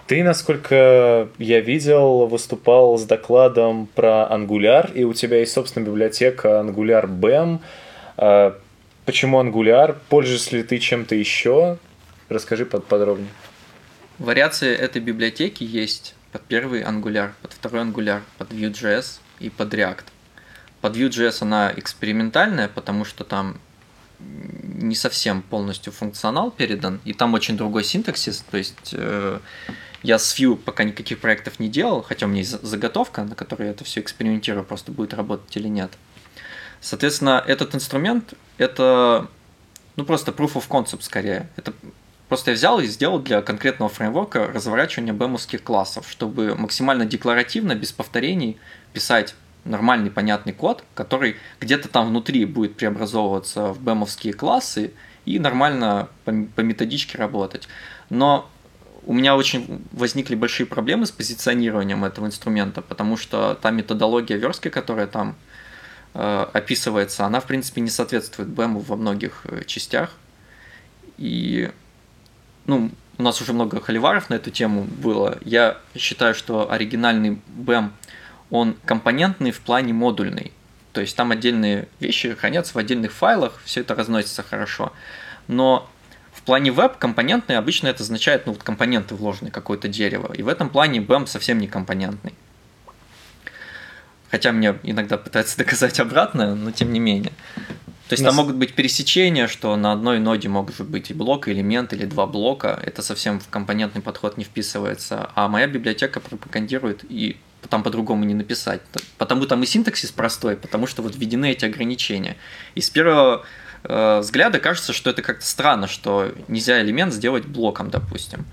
[0.08, 6.64] Ты, насколько я видел, выступал с докладом про Angular, и у тебя есть собственная библиотека
[6.66, 7.60] Angular BEM.
[9.10, 9.98] Почему Angular?
[10.08, 11.80] Пользуешься ли ты чем-то еще?
[12.30, 13.32] Расскажи подробнее.
[14.20, 20.04] Вариации этой библиотеки есть под первый Angular, под второй Angular, под Vue.js и под React.
[20.82, 23.58] Под Vue.js она экспериментальная, потому что там
[24.20, 29.40] не совсем полностью функционал передан, и там очень другой синтаксис, то есть э,
[30.04, 33.64] я с Vue пока никаких проектов не делал, хотя у меня есть заготовка, на которой
[33.64, 35.90] я это все экспериментирую, просто будет работать или нет.
[36.82, 39.28] Соответственно, этот инструмент– это
[39.96, 41.50] ну, просто proof of concept скорее.
[41.56, 41.74] Это
[42.30, 47.92] Просто я взял и сделал для конкретного фреймворка разворачивание бэмовских классов, чтобы максимально декларативно, без
[47.92, 48.58] повторений,
[48.94, 49.34] писать
[49.66, 54.94] нормальный понятный код, который где-то там внутри будет преобразовываться в бэмовские классы
[55.26, 57.68] и нормально по, по методичке работать.
[58.12, 58.48] Но
[59.08, 64.70] у меня очень возникли большие проблемы с позиционированием этого инструмента, потому что та методология верстки,
[64.70, 65.36] которая там
[66.54, 70.12] описывается, она в принципе не соответствует бэму во многих э, частях.
[71.18, 71.72] И
[72.66, 75.38] ну, у нас уже много холиваров на эту тему было.
[75.44, 77.90] Я считаю, что оригинальный BEM,
[78.50, 80.52] он компонентный в плане модульный.
[80.94, 84.94] То есть там отдельные вещи хранятся в отдельных файлах, все это разносится хорошо.
[85.48, 85.90] Но
[86.34, 90.34] в плане веб компонентный обычно это означает, ну, вот компоненты вложены, какое-то дерево.
[90.34, 92.34] И в этом плане BEM совсем не компонентный.
[94.32, 97.34] Хотя мне иногда пытаются доказать обратное, но тем не менее.
[98.10, 98.34] То есть Нас...
[98.34, 102.06] там могут быть пересечения, что на одной ноде может быть и блок, и элемент, или
[102.06, 102.80] два блока.
[102.84, 105.30] Это совсем в компонентный подход не вписывается.
[105.36, 107.38] А моя библиотека пропагандирует и
[107.70, 108.82] там по-другому не написать.
[109.20, 112.36] Потому там и синтаксис простой, потому что вот введены эти ограничения.
[112.74, 113.46] И с первого
[113.84, 118.46] э, взгляда кажется, что это как-то странно, что нельзя элемент сделать блоком, допустим.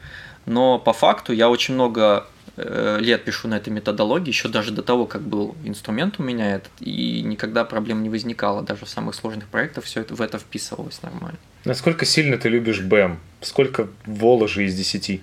[0.45, 5.07] Но по факту я очень много лет пишу на этой методологии, еще даже до того,
[5.07, 9.47] как был инструмент у меня этот, и никогда проблем не возникало, даже в самых сложных
[9.49, 11.39] проектах все это в это вписывалось нормально.
[11.65, 13.19] Насколько сильно ты любишь БЭМ?
[13.43, 15.21] Сколько воложи из десяти?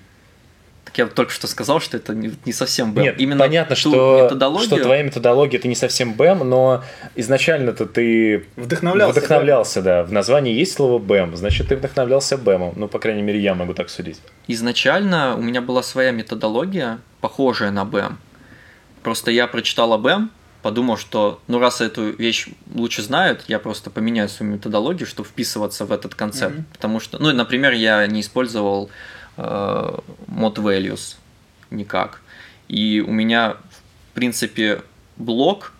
[0.85, 3.03] Так я только что сказал, что это не, не совсем БЭМ.
[3.03, 4.67] Нет, Именно понятно, что, методологию...
[4.67, 6.83] что твоя методология это не совсем БЭМ, но
[7.15, 10.01] изначально-то ты вдохновлялся, вдохновлялся да?
[10.01, 10.07] да.
[10.07, 12.73] В названии есть слово БЭМ, значит, ты вдохновлялся БЭМом.
[12.75, 14.19] Ну, по крайней мере, я могу так судить.
[14.47, 18.17] Изначально у меня была своя методология, похожая на БЭМ.
[19.01, 20.29] Просто я прочитал о БЭМ,
[20.61, 25.85] подумал, что ну раз эту вещь лучше знают, я просто поменяю свою методологию, чтобы вписываться
[25.85, 26.55] в этот концепт.
[26.55, 26.73] Mm-hmm.
[26.73, 28.89] Потому что, ну, например, я не использовал
[29.37, 31.15] э, mod values
[31.69, 32.19] никак.
[32.67, 33.55] И у меня,
[34.11, 34.81] в принципе,
[35.15, 35.71] блок,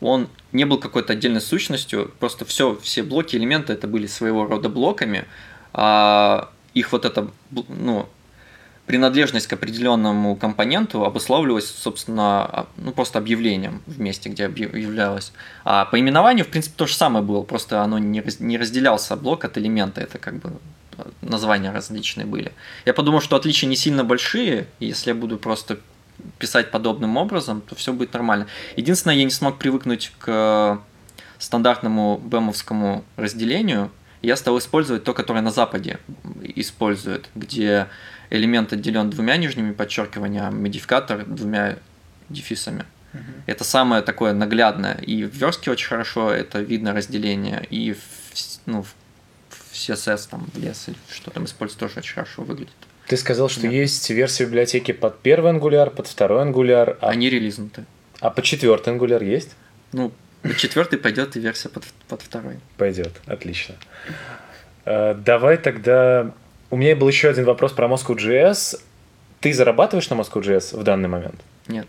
[0.00, 4.68] он не был какой-то отдельной сущностью, просто все, все блоки, элементы это были своего рода
[4.68, 5.24] блоками,
[5.72, 7.30] а их вот это,
[7.68, 8.08] ну,
[8.90, 15.32] принадлежность к определенному компоненту обуславливалась, собственно, а, ну, просто объявлением в месте, где объявлялось.
[15.64, 19.44] А по именованию, в принципе, то же самое было, просто оно не, не разделялся блок
[19.44, 20.54] от элемента, это как бы
[20.98, 22.50] а, названия различные были.
[22.84, 25.78] Я подумал, что отличия не сильно большие, если я буду просто
[26.40, 28.48] писать подобным образом, то все будет нормально.
[28.74, 30.80] Единственное, я не смог привыкнуть к
[31.38, 36.00] стандартному бэмовскому разделению, я стал использовать то, которое на Западе
[36.42, 37.86] используют, где
[38.30, 41.76] элемент отделен двумя нижними подчеркиваниями, а модификатор двумя
[42.28, 42.84] дефисами.
[43.12, 43.20] Uh-huh.
[43.46, 44.94] Это самое такое наглядное.
[44.94, 47.98] И в верстке очень хорошо это видно разделение, и в,
[48.66, 48.94] ну, в
[49.72, 52.74] CSS, там, в лес или что там используют, тоже очень хорошо выглядит.
[53.06, 53.72] Ты сказал, что Нет.
[53.72, 56.96] есть версия библиотеки под первый ангуляр, под второй ангуляр.
[57.00, 57.08] А...
[57.08, 57.84] Они релизнуты.
[58.20, 59.56] А по четвертый ангуляр есть?
[59.92, 60.12] Ну,
[60.42, 62.60] по четвертый пойдет и версия под, под второй.
[62.76, 63.74] Пойдет, отлично.
[64.84, 66.32] Э, давай тогда
[66.70, 68.80] у меня был еще один вопрос про Moscow.js.
[69.40, 71.40] Ты зарабатываешь на Moscow.js в данный момент?
[71.66, 71.86] Нет.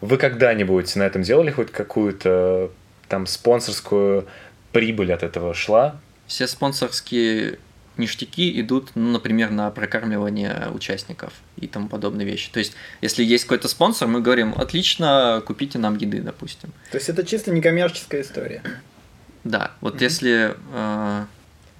[0.00, 2.70] Вы когда-нибудь на этом делали хоть какую-то
[3.08, 4.26] там спонсорскую
[4.72, 5.96] прибыль от этого шла?
[6.26, 7.58] Все спонсорские
[7.96, 12.50] ништяки идут, ну, например, на прокармливание участников и тому подобные вещи.
[12.50, 16.72] То есть, если есть какой-то спонсор, мы говорим, отлично, купите нам еды, допустим.
[16.90, 18.62] То есть, это чисто некоммерческая история.
[19.44, 20.02] Да, вот mm-hmm.
[20.02, 21.24] если э,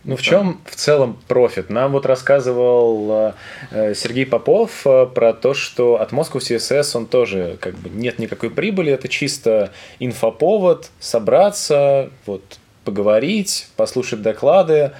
[0.04, 1.70] Ну, в чем в целом профит?
[1.70, 3.34] Нам вот рассказывал
[3.70, 8.18] э, Сергей Попов э, про то, что от Moscow CSS он тоже как бы нет
[8.18, 12.42] никакой прибыли, это чисто инфоповод, собраться, вот,
[12.84, 14.92] поговорить, послушать доклады.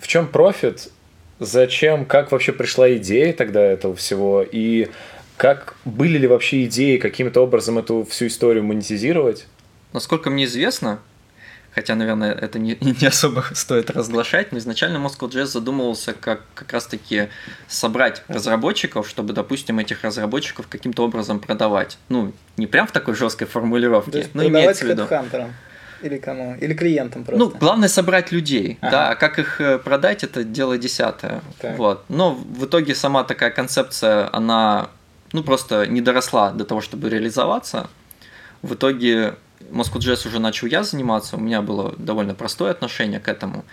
[0.00, 0.88] В чем профит?
[1.38, 4.42] Зачем, как вообще пришла идея тогда этого всего?
[4.42, 4.88] И
[5.36, 9.46] как были ли вообще идеи каким-то образом эту всю историю монетизировать?
[9.92, 10.98] Насколько мне известно,
[11.78, 17.28] хотя, наверное, это не, не особо стоит разглашать, но изначально Moscow.js задумывался как как раз-таки
[17.68, 21.98] собрать разработчиков, чтобы, допустим, этих разработчиков каким-то образом продавать.
[22.08, 25.06] Ну, не прям в такой жесткой формулировке, но имеется в виду.
[26.02, 26.56] Или кому?
[26.60, 27.44] Или клиентам просто?
[27.44, 28.90] Ну, главное собрать людей, Ага.
[28.90, 31.40] да, а как их э, продать, это дело десятое.
[31.60, 31.76] Так.
[31.76, 32.04] Вот.
[32.08, 34.90] Но в итоге сама такая концепция, она,
[35.32, 37.88] ну, просто не доросла до того, чтобы реализоваться.
[38.62, 39.34] В итоге
[39.70, 43.64] Moscow.js уже начал я заниматься, у меня было довольно простое отношение к этому.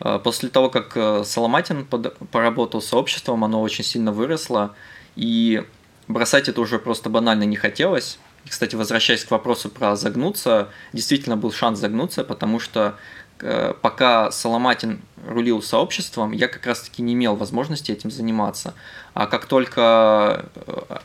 [0.00, 1.86] Э, После того, как э, Соломатин
[2.30, 4.74] поработал с сообществом, оно очень сильно выросло,
[5.16, 5.62] и
[6.08, 8.18] бросать это уже просто банально не хотелось.
[8.44, 12.96] И, кстати, возвращаясь к вопросу про загнуться, действительно был шанс загнуться, потому что
[13.40, 18.74] э, пока Соломатин рулил сообществом, я как раз-таки не имел возможности этим заниматься.
[19.14, 20.46] А как только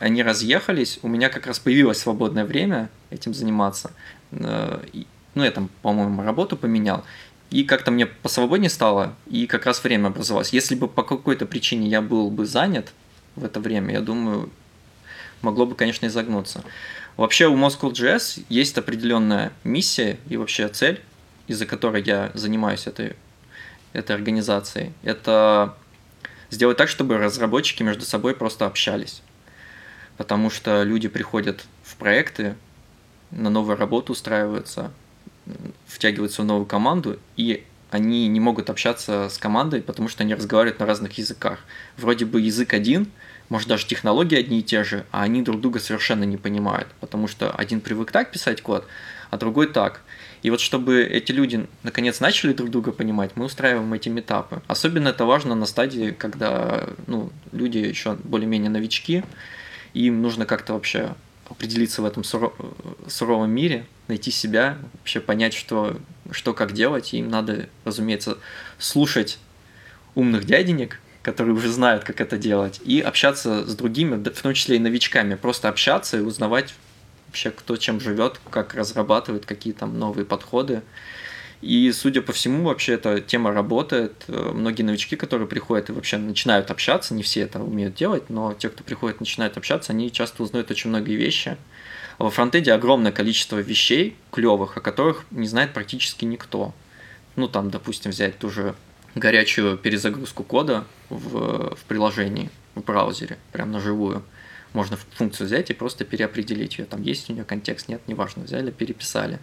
[0.00, 3.92] они разъехались, у меня как раз появилось свободное время этим заниматься.
[4.32, 7.04] Э, и- Ну, я там, по-моему, работу поменял.
[7.50, 10.52] И как-то мне посвободнее стало, и как раз время образовалось.
[10.52, 12.92] Если бы по какой-то причине я был бы занят
[13.36, 14.50] в это время, я думаю,
[15.42, 16.64] могло бы, конечно, изогнуться.
[17.16, 21.00] Вообще у Moscow.js есть определенная миссия и вообще цель,
[21.46, 23.14] из-за которой я занимаюсь этой,
[23.92, 24.92] этой организацией.
[25.02, 25.74] Это
[26.50, 29.22] сделать так, чтобы разработчики между собой просто общались.
[30.16, 32.56] Потому что люди приходят в проекты,
[33.30, 34.90] на новую работу устраиваются,
[35.86, 40.78] втягиваются в новую команду, и они не могут общаться с командой, потому что они разговаривают
[40.78, 41.60] на разных языках.
[41.96, 43.10] Вроде бы язык один,
[43.48, 47.28] может даже технологии одни и те же, а они друг друга совершенно не понимают, потому
[47.28, 48.86] что один привык так писать код,
[49.30, 50.02] а другой так.
[50.42, 54.62] И вот чтобы эти люди наконец начали друг друга понимать, мы устраиваем эти метапы.
[54.66, 59.24] Особенно это важно на стадии, когда ну, люди еще более-менее новички,
[59.94, 61.14] им нужно как-то вообще
[61.48, 62.52] определиться в этом суро-
[63.08, 65.98] суровом мире, найти себя, вообще понять, что,
[66.30, 67.12] что как делать.
[67.14, 68.38] Им надо, разумеется,
[68.78, 69.38] слушать
[70.14, 74.76] умных дяденек, которые уже знают, как это делать, и общаться с другими, в том числе
[74.76, 76.74] и новичками, просто общаться и узнавать
[77.26, 80.82] вообще, кто чем живет, как разрабатывает, какие там новые подходы.
[81.60, 84.24] И, судя по всему, вообще эта тема работает.
[84.28, 88.54] Э, Многие новички, которые приходят и вообще начинают общаться, не все это умеют делать, но
[88.54, 91.56] те, кто приходит, начинают общаться, они часто узнают очень многие вещи.
[92.18, 96.74] Во фронтенде огромное количество вещей клевых, о которых не знает практически никто.
[97.36, 98.74] Ну, там, допустим, взять ту же
[99.14, 104.22] горячую перезагрузку кода в, в приложении, в браузере, прям на живую.
[104.72, 106.84] Можно функцию взять и просто переопределить ее.
[106.84, 109.38] Там есть у нее контекст, нет, неважно, взяли, переписали.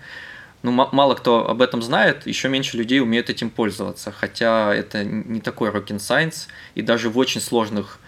[0.65, 5.03] Ну, ма- мало кто об этом знает, еще меньше людей умеют этим пользоваться, хотя это
[5.03, 7.99] не такой rocket science, и даже в очень сложных,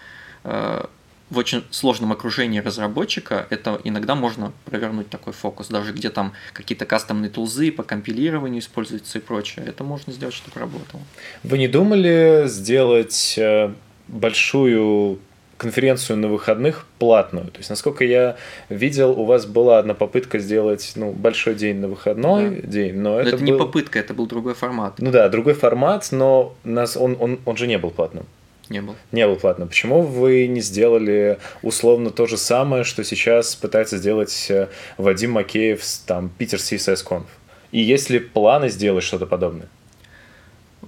[0.42, 0.84] э,
[1.30, 6.84] в очень сложном окружении разработчика это иногда можно провернуть такой фокус, даже где там какие-то
[6.84, 11.02] кастомные тулзы по компилированию используются и прочее, это можно сделать, чтобы работало.
[11.44, 13.72] Вы не думали сделать э,
[14.08, 15.20] большую
[15.58, 17.48] конференцию на выходных платную?
[17.48, 18.36] То есть, насколько я
[18.70, 23.20] видел, у вас была одна попытка сделать ну, большой день на выходной день, но Но
[23.20, 24.94] это, это, не был- попытка, это был другой формат.
[24.98, 28.24] Ну да, другой формат, но нас, он, он, он же не был платным.
[28.70, 28.96] Не был.
[29.12, 29.68] Не был платным.
[29.68, 34.68] Почему вы не сделали условно то же самое, что сейчас пытается сделать э,
[34.98, 37.24] Вадим Макеев с там Питер CSS Conf?
[37.72, 39.68] И есть ли планы сделать что-то подобное?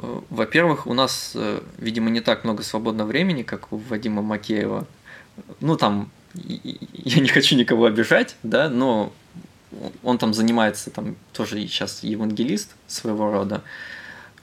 [0.02, 4.86] Э, Во-первых, у нас, э, видимо, не так много свободного времени, как у Вадима Макеева.
[5.60, 9.12] Ну, там, я не хочу никого обижать, да, но
[10.02, 13.62] он там занимается, там, тоже сейчас евангелист своего рода.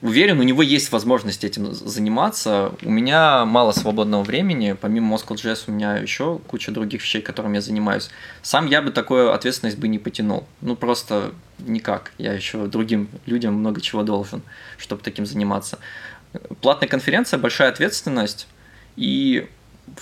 [0.02, 2.72] Уверен, у него есть возможность этим заниматься.
[2.84, 4.76] У меня мало свободного времени.
[4.80, 8.10] Помимо Moscow.js у меня еще куча других вещей, которыми я занимаюсь.
[8.44, 10.46] Сам я бы такую ответственность бы не потянул.
[10.62, 12.12] Ну, просто никак.
[12.20, 14.44] Я еще другим людям много чего должен,
[14.78, 15.80] чтобы таким заниматься.
[16.62, 18.48] Платная конференция, большая ответственность.
[18.98, 19.48] И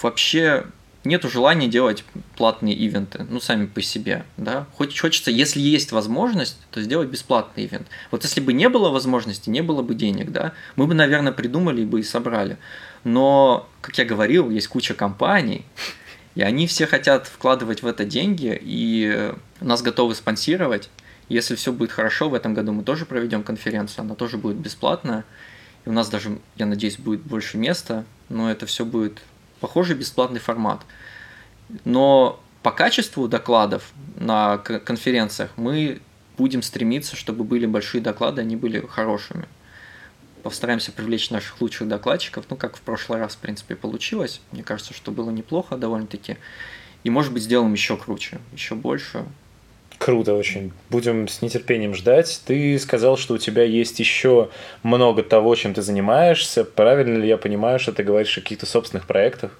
[0.01, 0.65] вообще
[1.07, 2.03] нету желания делать
[2.35, 4.67] платные ивенты, ну, сами по себе, да.
[4.75, 7.87] Хоть хочется, если есть возможность, то сделать бесплатный ивент.
[8.11, 11.85] Вот если бы не было возможности, не было бы денег, да, мы бы, наверное, придумали
[11.85, 12.57] бы и собрали.
[13.03, 15.65] Но, как я говорил, есть куча компаний,
[16.35, 20.89] и они все хотят вкладывать в это деньги, и нас готовы спонсировать.
[21.29, 25.23] Если все будет хорошо, в этом году мы тоже проведем конференцию, она тоже будет бесплатная.
[25.85, 29.21] и у нас даже, я надеюсь, будет больше места, но это все будет
[29.65, 30.81] похожий бесплатный формат.
[31.85, 36.01] Но по качеству докладов на конференциях мы
[36.37, 39.47] будем стремиться, чтобы были большие доклады, они были хорошими.
[40.43, 44.39] Постараемся привлечь наших лучших докладчиков, ну, как в прошлый раз, в принципе, получилось.
[44.51, 46.37] Мне кажется, что было неплохо довольно-таки.
[47.03, 49.25] И, может быть, сделаем еще круче, еще больше.
[49.97, 50.71] Круто очень.
[50.89, 52.41] Будем с нетерпением ждать.
[52.45, 54.49] Ты сказал, что у тебя есть еще
[54.83, 56.63] много того, чем ты занимаешься.
[56.63, 59.57] Правильно ли я понимаю, что ты говоришь о каких-то собственных проектах?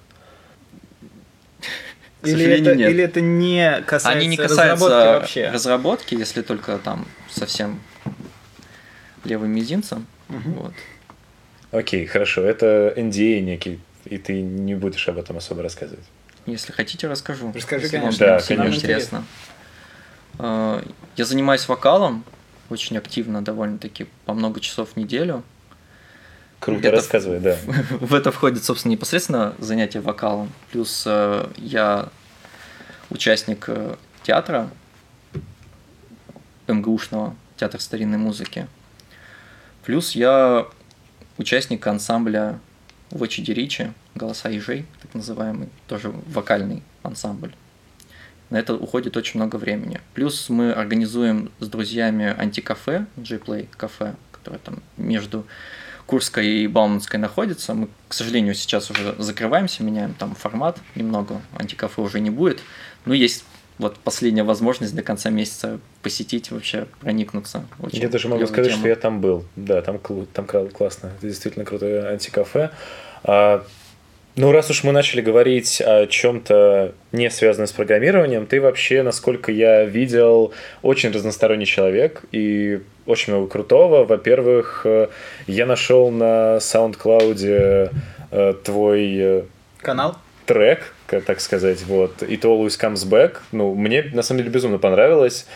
[2.22, 2.90] Или это, нет.
[2.90, 5.50] или это не касается Они не касаются разработки вообще?
[5.50, 7.80] разработки, если только там совсем
[9.24, 10.06] левым мизинцем.
[10.28, 10.50] Угу.
[10.50, 10.72] Вот.
[11.70, 12.42] Окей, хорошо.
[12.42, 16.04] Это NDA некий, и ты не будешь об этом особо рассказывать.
[16.46, 17.52] Если хотите, расскажу.
[17.54, 18.18] Расскажи, конечно.
[18.18, 18.74] Да, конечно.
[18.74, 19.24] интересно.
[20.38, 20.82] А,
[21.16, 22.24] я занимаюсь вокалом
[22.68, 25.42] очень активно, довольно-таки по много часов в неделю.
[26.58, 27.56] Круто, это рассказывай, да.
[28.00, 30.50] В, это входит, собственно, непосредственно занятие вокалом.
[30.72, 32.08] Плюс э, я
[33.10, 34.70] участник э, театра
[36.66, 38.66] МГУшного, театр старинной музыки.
[39.84, 40.66] Плюс я
[41.38, 42.58] участник ансамбля
[43.10, 47.54] Вочи Ричи, «Голоса ежей», так называемый, тоже вокальный ансамбль.
[48.50, 50.00] На это уходит очень много времени.
[50.14, 55.46] Плюс мы организуем с друзьями антикафе, G-Play кафе, которое там между
[56.06, 57.74] Курской и Бауманской находится.
[57.74, 62.60] Мы, к сожалению, сейчас уже закрываемся, меняем там формат немного, антикафе уже не будет.
[63.04, 63.44] Но есть
[63.78, 67.66] вот последняя возможность до конца месяца посетить, вообще проникнуться.
[67.80, 68.80] Очень я даже могу сказать, тема.
[68.80, 69.44] что я там был.
[69.56, 69.98] Да, там,
[70.32, 71.08] там классно.
[71.08, 72.70] Это действительно крутое антикафе.
[73.24, 73.66] А,
[74.36, 79.50] ну, раз уж мы начали говорить о чем-то не связанном с программированием, ты вообще, насколько
[79.50, 84.04] я видел, очень разносторонний человек и очень много крутого.
[84.04, 85.08] Во-первых, э,
[85.46, 87.90] я нашел на SoundCloud
[88.30, 89.42] э, твой э,
[89.80, 93.38] канал трек, так сказать, вот, It Always Comes Back.
[93.52, 95.46] Ну, мне, на самом деле, безумно понравилось.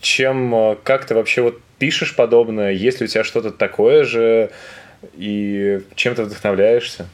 [0.00, 2.70] Чем, как ты вообще вот пишешь подобное?
[2.70, 4.50] Есть ли у тебя что-то такое же?
[5.14, 7.06] И чем ты вдохновляешься?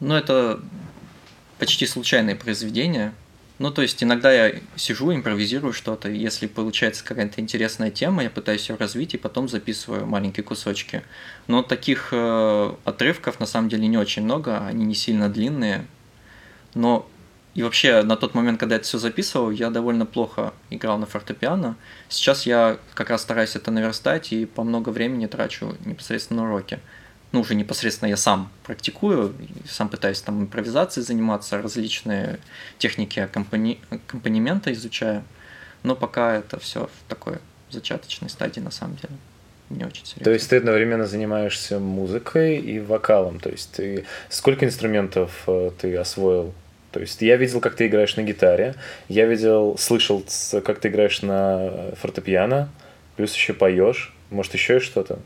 [0.00, 0.60] Ну, это
[1.58, 3.12] почти случайное произведение.
[3.58, 8.68] Ну, то есть иногда я сижу, импровизирую что-то, если получается какая-то интересная тема, я пытаюсь
[8.68, 11.02] ее развить и потом записываю маленькие кусочки.
[11.48, 15.86] Но таких э, отрывков на самом деле не очень много, они не сильно длинные.
[16.74, 17.08] Но
[17.54, 21.06] и вообще на тот момент, когда я это все записывал, я довольно плохо играл на
[21.06, 21.74] фортепиано.
[22.08, 26.78] Сейчас я как раз стараюсь это наверстать и по много времени трачу непосредственно на уроки
[27.32, 29.34] ну, уже непосредственно я сам практикую,
[29.68, 32.38] сам пытаюсь там импровизацией заниматься, различные
[32.78, 33.80] техники аккомпани...
[33.90, 35.22] аккомпанемента изучаю,
[35.82, 37.38] но пока это все в такой
[37.70, 39.14] зачаточной стадии на самом деле.
[39.68, 40.24] Не очень серьезно.
[40.24, 45.94] То есть ты одновременно занимаешься музыкой и вокалом, то есть ты сколько инструментов э, ты
[45.96, 46.54] освоил?
[46.92, 48.74] То есть я видел, как ты играешь на гитаре,
[49.08, 50.24] я видел, слышал,
[50.64, 52.70] как ты играешь на фортепиано,
[53.16, 55.18] плюс еще поешь, может еще и что-то?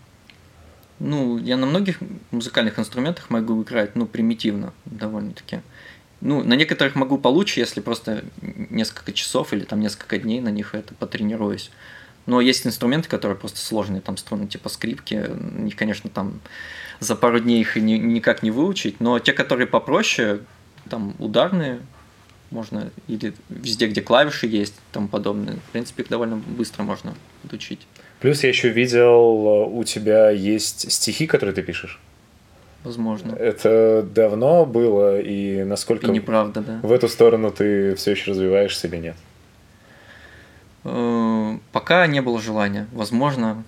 [1.05, 1.99] Ну, я на многих
[2.31, 5.61] музыкальных инструментах могу играть, ну, примитивно довольно-таки.
[6.21, 10.77] Ну, на некоторых могу получше, если просто несколько часов или там несколько дней на них
[10.77, 11.73] это потренируюсь.
[12.27, 16.41] Но есть инструменты, которые просто сложные, там струны типа скрипки, них, конечно, там
[17.01, 20.43] за пару дней их ни, никак не выучить, но те, которые попроще,
[20.89, 21.81] там ударные,
[22.53, 27.89] можно, или везде, где клавиши есть, тому подобное, в принципе, их довольно быстро можно отучить.
[28.23, 31.99] Плюс я еще видел, у тебя есть стихи, которые ты пишешь.
[32.85, 33.35] Возможно.
[33.35, 36.81] Это давно было, и насколько и неправда, да.
[36.85, 39.17] в эту сторону ты все еще развиваешься или нет?
[40.85, 42.87] Э, пока не было желания.
[42.93, 43.65] Возможно,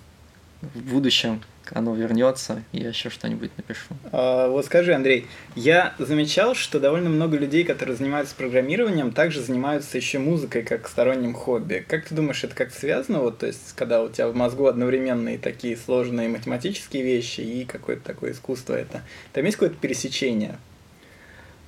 [0.61, 1.41] в будущем
[1.73, 3.95] оно вернется, я еще что-нибудь напишу.
[4.11, 9.97] А, вот скажи, Андрей, я замечал, что довольно много людей, которые занимаются программированием, также занимаются
[9.97, 11.85] еще музыкой как сторонним хобби.
[11.87, 13.19] Как ты думаешь, это как-то связано?
[13.19, 17.65] Вот, то есть, когда у тебя в мозгу одновременно и такие сложные математические вещи, и
[17.65, 19.01] какое-то такое искусство это.
[19.33, 20.57] Там есть какое-то пересечение?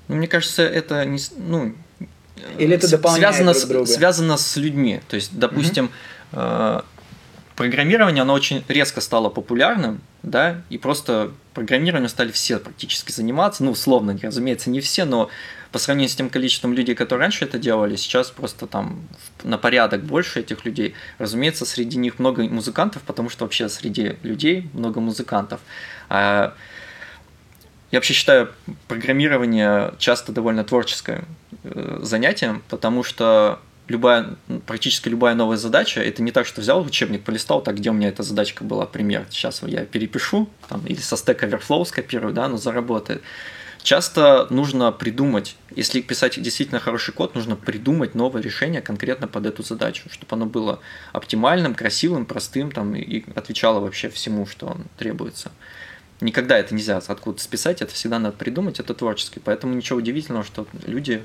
[0.07, 1.73] Ну, мне кажется, это не, ну,
[2.57, 3.85] или это дополняет связано друг друга?
[3.85, 5.01] С, связано с людьми.
[5.07, 5.85] То есть, допустим,
[6.31, 6.83] mm-hmm
[7.57, 13.71] программирование, оно очень резко стало популярным, да, и просто программированием стали все практически заниматься, ну,
[13.71, 15.29] условно, разумеется, не все, но
[15.71, 19.01] по сравнению с тем количеством людей, которые раньше это делали, сейчас просто там
[19.43, 20.93] на порядок больше этих людей.
[21.17, 25.59] Разумеется, среди них много музыкантов, потому что вообще среди людей много музыкантов.
[26.09, 26.53] А
[27.89, 28.51] я вообще считаю
[28.87, 31.23] программирование часто довольно творческое
[31.63, 34.35] э, занятие, потому что любая,
[34.65, 38.09] практически любая новая задача, это не так, что взял учебник, полистал, так, где у меня
[38.09, 42.57] эта задачка была, пример, сейчас я перепишу, там, или со Stack Overflow скопирую, да, но
[42.57, 43.21] заработает.
[43.83, 49.63] Часто нужно придумать, если писать действительно хороший код, нужно придумать новое решение конкретно под эту
[49.63, 50.79] задачу, чтобы оно было
[51.13, 55.51] оптимальным, красивым, простым там, и отвечало вообще всему, что требуется.
[56.19, 59.39] Никогда это нельзя откуда-то списать, это всегда надо придумать, это творчески.
[59.39, 61.23] Поэтому ничего удивительного, что люди,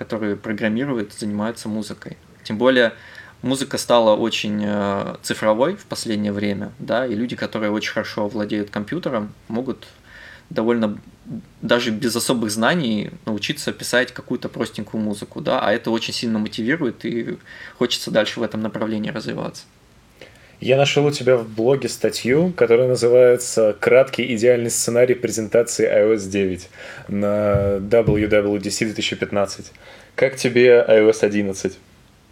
[0.00, 2.16] которые программируют, занимаются музыкой.
[2.42, 2.94] Тем более
[3.42, 8.70] музыка стала очень э, цифровой в последнее время, да, и люди, которые очень хорошо владеют
[8.70, 9.86] компьютером, могут
[10.48, 10.98] довольно
[11.60, 17.04] даже без особых знаний научиться писать какую-то простенькую музыку, да, а это очень сильно мотивирует
[17.04, 17.36] и
[17.76, 19.64] хочется дальше в этом направлении развиваться.
[20.60, 26.68] Я нашел у тебя в блоге статью, которая называется «Краткий идеальный сценарий презентации iOS 9
[27.08, 29.72] на WWDC 2015».
[30.16, 31.78] Как тебе iOS 11?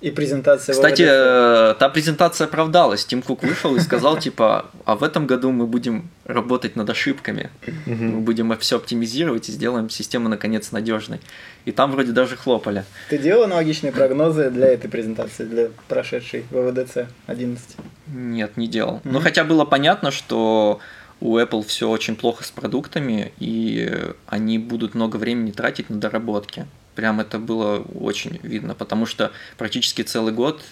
[0.01, 3.05] И презентация Кстати, э, та презентация оправдалась.
[3.05, 7.51] Тим Кук вышел и сказал, типа, а в этом году мы будем работать над ошибками.
[7.87, 11.21] Мы будем все оптимизировать и сделаем систему, наконец, надежной.
[11.65, 12.85] И там вроде даже хлопали.
[13.11, 17.77] Ты делал аналогичные прогнозы для этой презентации, для прошедшей ВВДЦ 11?
[18.07, 19.01] Нет, не делал.
[19.05, 20.81] Но хотя было понятно, что
[21.21, 23.91] у Apple все очень плохо с продуктами, и
[24.27, 26.67] они будут много времени тратить на доработки.
[26.99, 30.65] Прям это было очень видно, потому что практически целый год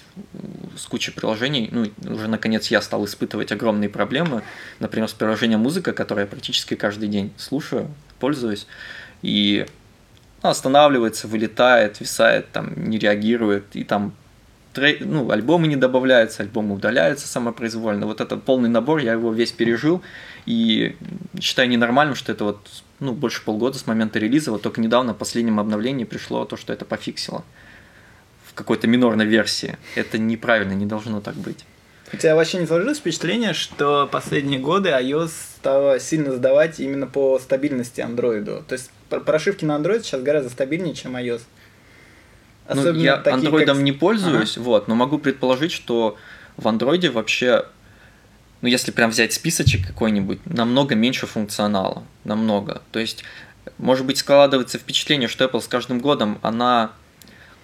[0.77, 4.43] с кучей приложений, ну, уже наконец я стал испытывать огромные проблемы,
[4.81, 8.67] например, с приложением музыка, которое я практически каждый день слушаю, пользуюсь,
[9.23, 9.67] и
[10.43, 14.13] останавливается, вылетает, висает, там, не реагирует, и там
[14.99, 18.05] ну, альбомы не добавляются, альбомы удаляются самопроизвольно.
[18.07, 20.03] Вот это полный набор, я его весь пережил,
[20.45, 20.97] и
[21.41, 22.67] считаю ненормальным, что это вот
[23.01, 26.73] ну, больше полгода с момента релиза, вот только недавно в последнем обновлении пришло то, что
[26.73, 27.45] это пофиксило
[28.45, 29.77] в какой-то минорной версии.
[29.95, 31.65] Это неправильно, не должно так быть.
[32.13, 37.39] У тебя вообще не сложилось впечатление, что последние годы iOS стала сильно сдавать именно по
[37.39, 38.63] стабильности Android?
[38.65, 41.43] То есть прошивки на Android сейчас гораздо стабильнее, чем iOS.
[42.67, 43.85] Особенно ну, я такие, андроидом как...
[43.85, 44.65] не пользуюсь, ага.
[44.65, 46.17] вот, но могу предположить, что
[46.57, 47.67] в андроиде вообще
[48.63, 52.83] ну, если прям взять списочек какой-нибудь, намного меньше функционала, намного.
[52.93, 53.25] То есть,
[53.79, 56.93] может быть, складывается впечатление, что Apple с каждым годом, она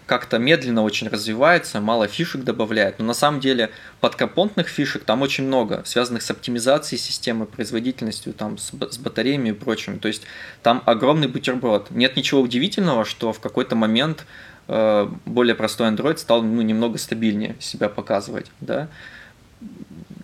[0.07, 3.71] как-то медленно очень развивается, мало фишек добавляет, но на самом деле
[4.01, 9.53] подкомпонентных фишек там очень много, связанных с оптимизацией системы, производительностью, там, с, с батареями и
[9.53, 9.99] прочим.
[9.99, 10.25] То есть
[10.63, 11.91] там огромный бутерброд.
[11.91, 14.27] Нет ничего удивительного, что в какой-то момент
[14.69, 18.51] э, более простой Android стал ну, немного стабильнее себя показывать.
[18.61, 18.89] Да?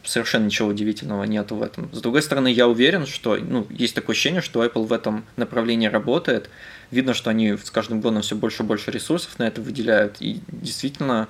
[0.08, 1.92] Совершенно ничего удивительного нету в этом.
[1.92, 5.86] С другой стороны, я уверен, что ну, есть такое ощущение, что Apple в этом направлении
[5.86, 6.48] работает.
[6.90, 10.16] Видно, что они с каждым годом все больше и больше ресурсов на это выделяют.
[10.20, 11.28] И действительно,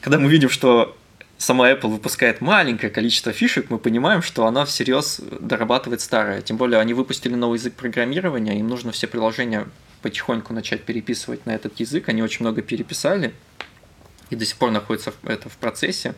[0.00, 0.96] когда мы видим, что
[1.36, 6.40] сама Apple выпускает маленькое количество фишек, мы понимаем, что она всерьез дорабатывает старое.
[6.40, 9.66] Тем более они выпустили новый язык программирования, им нужно все приложения
[10.00, 12.08] потихоньку начать переписывать на этот язык.
[12.08, 13.34] Они очень много переписали
[14.30, 16.14] и до сих пор находится это в процессе.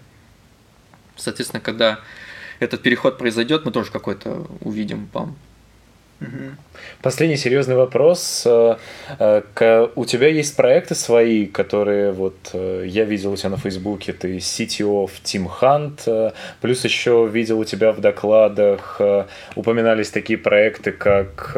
[1.17, 2.01] Соответственно, когда
[2.61, 5.37] этот переход произойдет, мы тоже какой-то увидим вам.
[7.03, 8.45] Последний серьезный вопрос.
[8.47, 8.77] Э,
[9.19, 14.15] э, у тебя есть проекты свои, которые вот э, я видел у тебя на Фейсбуке,
[14.15, 19.01] ты CTO в Team Hunt, плюс еще видел у тебя в докладах
[19.55, 21.55] упоминались такие проекты, как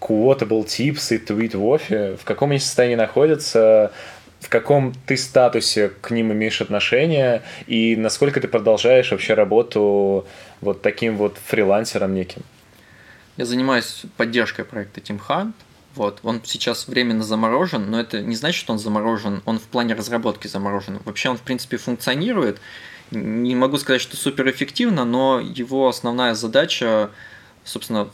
[0.00, 2.16] Quotable Tips и Tweet Wofi.
[2.16, 3.92] В каком они состоянии находятся?
[4.40, 10.26] В каком ты статусе к ним имеешь отношение и насколько ты продолжаешь вообще работу
[10.60, 12.42] вот таким вот фрилансером неким?
[13.36, 15.52] Я занимаюсь поддержкой проекта Team Hunt.
[15.94, 16.20] Вот.
[16.22, 20.46] Он сейчас временно заморожен, но это не значит, что он заморожен, он в плане разработки
[20.46, 21.00] заморожен.
[21.04, 22.60] Вообще он, в принципе, функционирует.
[23.10, 27.10] Не могу сказать, что суперэффективно, но его основная задача,
[27.64, 28.08] собственно,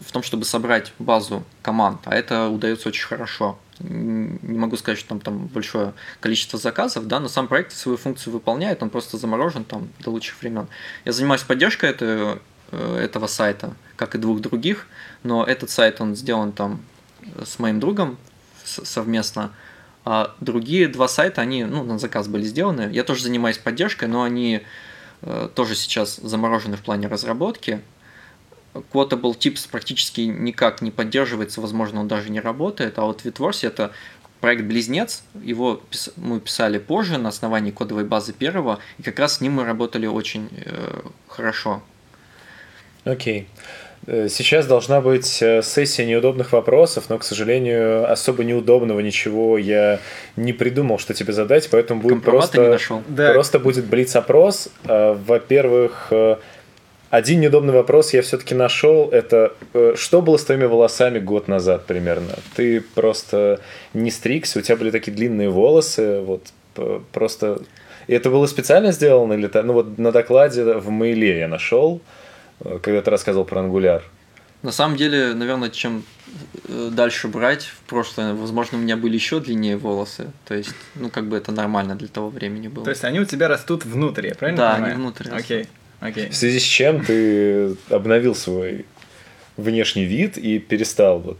[0.00, 5.08] в том, чтобы собрать базу команд, а это удается очень хорошо не могу сказать, что
[5.08, 9.64] там, там большое количество заказов, да, но сам проект свою функцию выполняет, он просто заморожен
[9.64, 10.66] там до лучших времен.
[11.04, 12.40] Я занимаюсь поддержкой этого,
[12.72, 14.86] э, этого сайта, как и двух других,
[15.22, 16.80] но этот сайт, он сделан там
[17.42, 18.18] с моим другом
[18.64, 19.52] совместно,
[20.04, 22.90] а другие два сайта, они ну, на заказ были сделаны.
[22.92, 24.62] Я тоже занимаюсь поддержкой, но они
[25.22, 27.80] э, тоже сейчас заморожены в плане разработки.
[28.74, 33.90] Quotable Tips практически никак не поддерживается, возможно, он даже не работает, а вот Vitworth это
[34.40, 35.82] проект-близнец, его
[36.16, 40.06] мы писали позже на основании кодовой базы первого, и как раз с ним мы работали
[40.06, 41.82] очень э, хорошо.
[43.04, 43.40] Окей.
[43.40, 43.46] Okay.
[44.06, 50.00] Э, сейчас должна быть э, сессия неудобных вопросов, но, к сожалению, особо неудобного ничего я
[50.36, 53.02] не придумал, что тебе задать, поэтому будет просто, не нашел.
[53.08, 53.32] Да.
[53.32, 54.68] просто будет блиц-опрос.
[54.84, 56.12] Э, во-первых,
[57.10, 59.08] один неудобный вопрос я все-таки нашел.
[59.10, 59.54] Это
[59.96, 62.34] что было с твоими волосами год назад примерно?
[62.54, 63.60] Ты просто
[63.94, 66.46] не стригся, у тебя были такие длинные волосы, вот
[67.12, 67.60] просто...
[68.06, 69.50] И это было специально сделано или?
[69.62, 72.00] Ну вот на докладе в мейле я нашел.
[72.60, 74.02] Э, когда ты рассказывал про ангуляр.
[74.62, 76.04] На самом деле, наверное, чем
[76.68, 80.30] э, дальше брать, в прошлое, возможно, у меня были еще длиннее волосы.
[80.46, 82.84] То есть, ну, как бы это нормально для того времени было.
[82.84, 84.92] То есть они у тебя растут внутрь, я правильно да, понимаю?
[84.92, 85.66] они внутрь Окей.
[86.00, 86.30] Окей.
[86.30, 88.86] В связи с чем ты обновил свой
[89.56, 91.38] внешний вид и перестал вот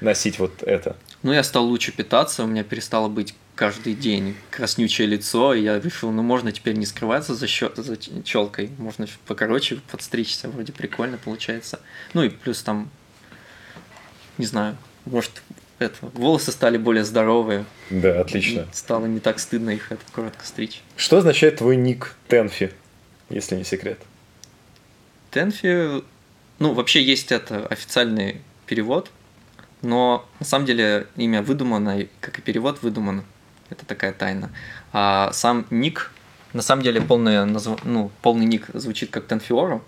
[0.00, 0.96] носить вот это?
[1.22, 5.80] Ну, я стал лучше питаться, у меня перестало быть каждый день краснючее лицо, и я
[5.80, 11.16] решил, ну можно теперь не скрываться за, счет, за челкой, можно покороче подстричься, вроде прикольно
[11.16, 11.80] получается.
[12.12, 12.90] Ну и плюс там,
[14.38, 14.76] не знаю,
[15.06, 15.30] может
[15.78, 17.64] это, волосы стали более здоровые.
[17.90, 18.66] Да, отлично.
[18.72, 20.82] Стало не так стыдно их это коротко стричь.
[20.96, 22.72] Что означает твой ник Тенфи,
[23.34, 23.98] если не секрет?
[25.30, 26.02] Тенфи,
[26.58, 29.10] ну вообще есть это официальный перевод,
[29.82, 33.24] но на самом деле имя выдумано, как и перевод выдуман
[33.70, 34.50] это такая тайна.
[34.92, 36.12] А сам ник,
[36.52, 37.44] на самом деле полный,
[37.84, 39.82] ну, полный ник звучит как Тенфиору,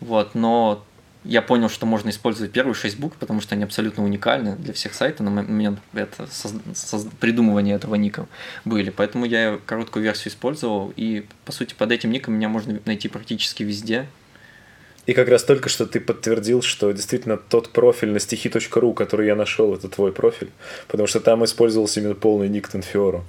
[0.00, 0.84] вот, но
[1.28, 4.94] я понял, что можно использовать первые шесть букв, потому что они абсолютно уникальны для всех
[4.94, 6.26] сайтов на момент это,
[7.20, 8.26] придумывания этого ника
[8.64, 8.88] были.
[8.88, 13.62] Поэтому я короткую версию использовал, и, по сути, под этим ником меня можно найти практически
[13.62, 14.06] везде.
[15.04, 19.36] И как раз только что ты подтвердил, что действительно тот профиль на стихи.ру, который я
[19.36, 20.48] нашел, это твой профиль,
[20.86, 23.22] потому что там использовался именно полный ник Тенфиору.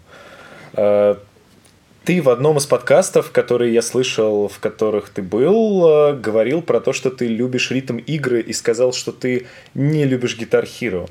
[2.05, 6.79] Ты в одном из подкастов, которые я слышал, в которых ты был, а, говорил про
[6.79, 11.09] то, что ты любишь ритм игры и сказал, что ты не любишь Guitar Hero.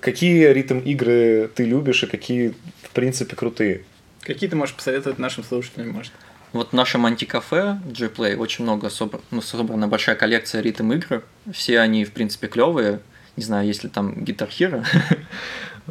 [0.00, 3.84] Какие ритм игры ты любишь и какие, в принципе, крутые?
[4.20, 6.12] Какие ты можешь посоветовать нашим слушателям, может?
[6.52, 9.20] Вот в нашем антикафе G-Play очень много собр...
[9.30, 11.22] ну, собрана большая коллекция ритм игр.
[11.52, 13.00] Все они, в принципе, клевые.
[13.36, 14.84] Не знаю, если там Guitar Hero.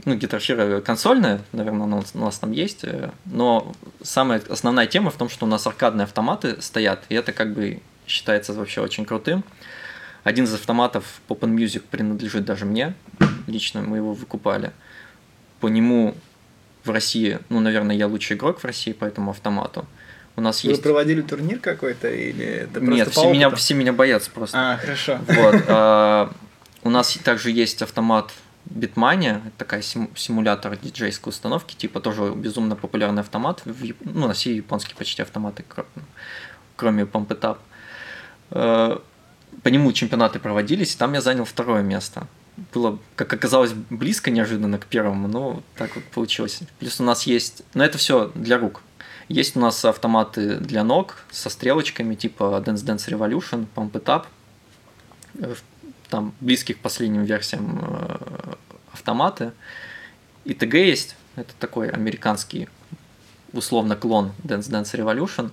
[0.05, 5.29] Ну, Hero консольная, наверное, у нас там есть, э, но самая основная тема в том,
[5.29, 9.45] что у нас аркадные автоматы стоят, и это как бы считается вообще очень крутым.
[10.23, 12.95] Один из автоматов Pop and Music принадлежит даже мне,
[13.47, 14.73] лично мы его выкупали.
[15.61, 16.15] По нему
[16.85, 19.87] в России, ну, наверное, я лучший игрок в России по этому автомату.
[20.37, 20.83] У нас Вы есть...
[20.83, 24.59] проводили турнир какой-то или это Нет, все меня, все меня боятся просто.
[24.59, 25.21] А, хорошо.
[25.29, 25.65] Вот.
[25.69, 26.33] А,
[26.83, 28.33] у нас также есть автомат
[28.67, 33.63] Bitmania, такая симулятор диджейской установки, типа тоже безумно популярный автомат.
[33.65, 35.65] Ну, на все японские почти автоматы,
[36.77, 37.59] кроме Pump It Up.
[38.51, 38.99] Э,
[39.63, 42.27] по нему чемпионаты проводились, и там я занял второе место.
[42.73, 46.61] Было, как оказалось, близко неожиданно к первому, но так вот получилось.
[46.79, 47.63] Плюс у нас есть...
[47.75, 48.83] Но это все для рук.
[49.29, 55.57] Есть у нас автоматы для ног со стрелочками, типа Dance Dance Revolution, Pump It Up.
[56.09, 58.55] Там близких к последним версиям э,
[58.93, 59.53] автоматы.
[60.45, 62.69] И ТГ есть, это такой американский
[63.53, 65.51] условно клон Dance Dance Revolution.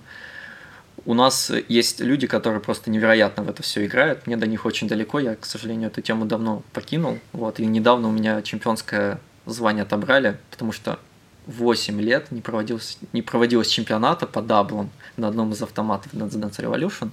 [1.04, 4.26] У нас есть люди, которые просто невероятно в это все играют.
[4.26, 5.18] Мне до них очень далеко.
[5.18, 7.18] Я, к сожалению, эту тему давно покинул.
[7.32, 7.58] Вот.
[7.58, 10.98] И недавно у меня чемпионское звание отобрали, потому что
[11.46, 16.60] 8 лет не проводилось, не проводилось чемпионата по даблам на одном из автоматов Dance Dance
[16.60, 17.10] Revolution.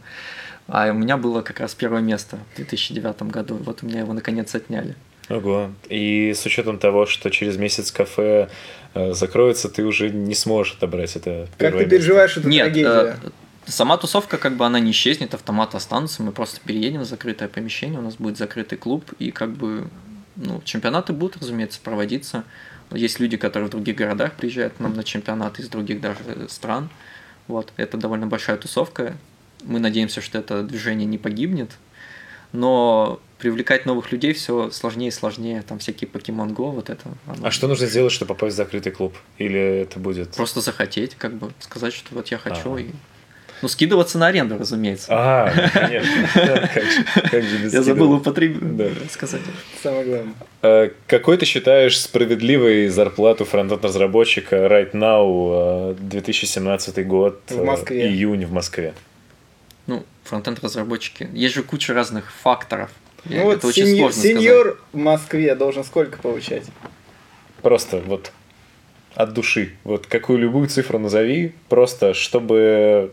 [0.71, 3.55] А у меня было как раз первое место в 2009 году.
[3.55, 4.95] Вот у меня его наконец отняли.
[5.29, 5.71] Ого.
[5.89, 8.49] И с учетом того, что через месяц кафе
[8.93, 11.47] э, закроется, ты уже не сможешь отобрать это.
[11.57, 12.91] Как ты переживаешь эту Нет, трагедию?
[12.91, 13.15] Э,
[13.65, 17.99] сама тусовка, как бы она не исчезнет, автоматы останутся, мы просто переедем в закрытое помещение,
[17.99, 19.87] у нас будет закрытый клуб, и как бы
[20.35, 22.43] ну, чемпионаты будут, разумеется, проводиться.
[22.91, 26.17] Есть люди, которые в других городах приезжают к нам на чемпионаты из других даже
[26.49, 26.89] стран.
[27.47, 29.15] Вот, это довольно большая тусовка.
[29.63, 31.71] Мы надеемся, что это движение не погибнет,
[32.51, 35.63] но привлекать новых людей все сложнее и сложнее.
[35.67, 37.09] Там всякие Pokemon Go, вот это.
[37.25, 37.47] Оно...
[37.47, 39.15] А что нужно сделать, чтобы попасть в закрытый клуб?
[39.37, 40.31] Или это будет...
[40.31, 42.81] Просто захотеть, как бы сказать, что вот я хочу, ага.
[42.81, 42.91] и
[43.61, 45.07] ну, скидываться на аренду, разумеется.
[45.09, 46.29] А, конечно.
[47.29, 49.41] Как же без Я забыл употребить, сказать.
[49.83, 50.33] Самое главное.
[50.61, 58.07] А какой ты считаешь справедливой зарплату фронтенд-разработчика right now 2017 год, в Москве.
[58.07, 58.93] июнь в Москве?
[60.29, 61.27] Фронтенд-разработчики.
[61.33, 62.91] Есть же куча разных факторов.
[63.25, 66.63] Ну вот сеньор, сеньор в Москве должен сколько получать?
[67.61, 68.31] Просто вот
[69.15, 69.73] от души.
[69.83, 73.11] Вот какую любую цифру назови, просто чтобы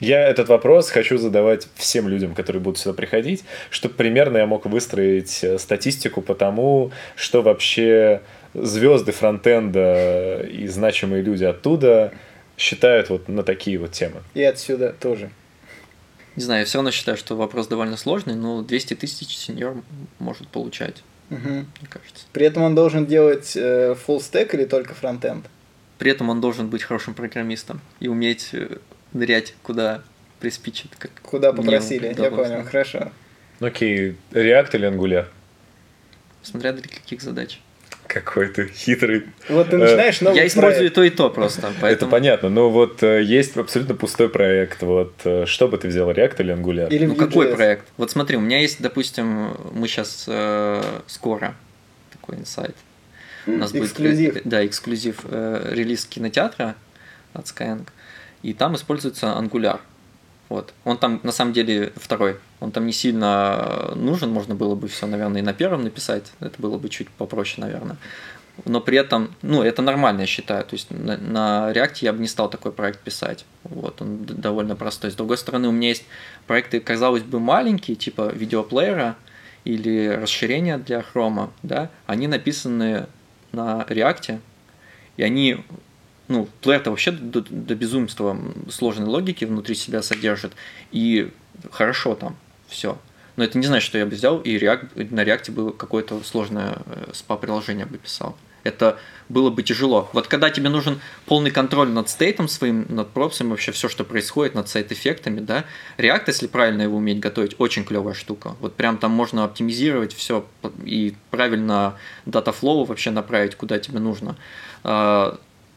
[0.00, 4.66] Я этот вопрос хочу задавать всем людям, которые будут сюда приходить, чтобы примерно я мог
[4.66, 8.20] выстроить э, статистику по тому, что вообще
[8.54, 12.12] звезды фронтенда и значимые люди оттуда
[12.58, 14.22] считают вот на такие вот темы.
[14.34, 15.30] И отсюда тоже.
[16.36, 19.82] Не знаю, я все равно считаю, что вопрос довольно сложный, но 200 тысяч сеньор
[20.18, 21.48] может получать, Угу.
[21.48, 22.26] мне кажется.
[22.32, 25.46] При этом он должен делать э, full stack или только фронтенд?
[25.98, 28.78] При этом он должен быть хорошим программистом и уметь э,
[29.12, 30.02] нырять куда
[30.40, 30.90] приспичит.
[30.98, 32.08] Как Куда попросили?
[32.18, 33.10] Я понял, хорошо.
[33.60, 35.26] Окей, React или Angular?
[36.42, 37.60] Смотря для каких задач.
[38.14, 39.24] Какой ты хитрый.
[39.48, 40.94] Вот ты Э, начинаешь новый я использую проект.
[40.94, 41.72] то, и то просто.
[41.82, 44.82] Это понятно, но вот э, есть абсолютно пустой проект.
[44.82, 46.88] Вот э, что бы ты взял, React или Angular?
[46.90, 47.86] Или Ну какой проект?
[47.96, 50.28] Вот смотри, у меня есть, допустим, мы сейчас
[51.08, 51.54] скоро
[52.12, 52.76] такой инсайт.
[53.46, 54.36] У нас будет, Эксклюзив.
[54.44, 56.76] да, эксклюзив э, релиз кинотеатра
[57.34, 57.86] от Skyeng.
[58.42, 59.80] И там используется Angular.
[60.48, 60.72] Вот.
[60.84, 62.36] Он там, на самом деле, второй.
[62.60, 66.32] Он там не сильно нужен, можно было бы все, наверное, и на первом написать.
[66.40, 67.96] Это было бы чуть попроще, наверное.
[68.64, 70.64] Но при этом, ну, это нормально, я считаю.
[70.64, 73.44] То есть на, на React я бы не стал такой проект писать.
[73.64, 75.10] Вот, он довольно простой.
[75.10, 76.04] С другой стороны, у меня есть
[76.46, 79.16] проекты, казалось бы, маленькие, типа видеоплеера
[79.64, 83.06] или расширения для хрома, да, они написаны
[83.52, 84.38] на React,
[85.16, 85.64] и они,
[86.28, 88.38] ну, плеер-то вообще до, до безумства
[88.70, 90.52] сложной логики внутри себя содержит,
[90.90, 91.30] и
[91.70, 92.36] хорошо там
[92.68, 92.98] все.
[93.36, 96.78] Но это не значит, что я бы взял и React, на React бы какое-то сложное
[96.86, 98.36] э, спа-приложение бы писал.
[98.62, 98.98] Это
[99.28, 100.08] было бы тяжело.
[100.14, 104.54] Вот когда тебе нужен полный контроль над стейтом своим, над пропсами, вообще все, что происходит,
[104.54, 105.64] над сайт-эффектами, да,
[105.98, 108.56] React, если правильно его уметь готовить, очень клевая штука.
[108.60, 110.46] Вот прям там можно оптимизировать все
[110.84, 114.36] и правильно data flow вообще направить, куда тебе нужно.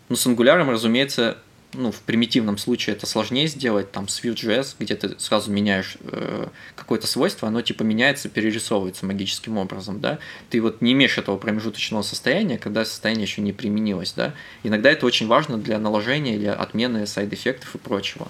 [0.09, 1.37] Но с Angular, разумеется,
[1.73, 6.47] ну, в примитивном случае это сложнее сделать, там, с Vue.js, где ты сразу меняешь э,
[6.75, 10.17] какое-то свойство, оно типа меняется, перерисовывается магическим образом, да,
[10.49, 14.33] ты вот не имеешь этого промежуточного состояния, когда состояние еще не применилось, да,
[14.63, 18.29] иногда это очень важно для наложения или отмены side effect ов и прочего.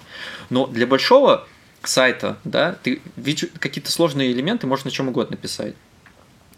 [0.50, 1.46] Но для большого
[1.82, 3.00] сайта, да, ты
[3.60, 5.74] какие-то сложные элементы можешь на чем угодно писать.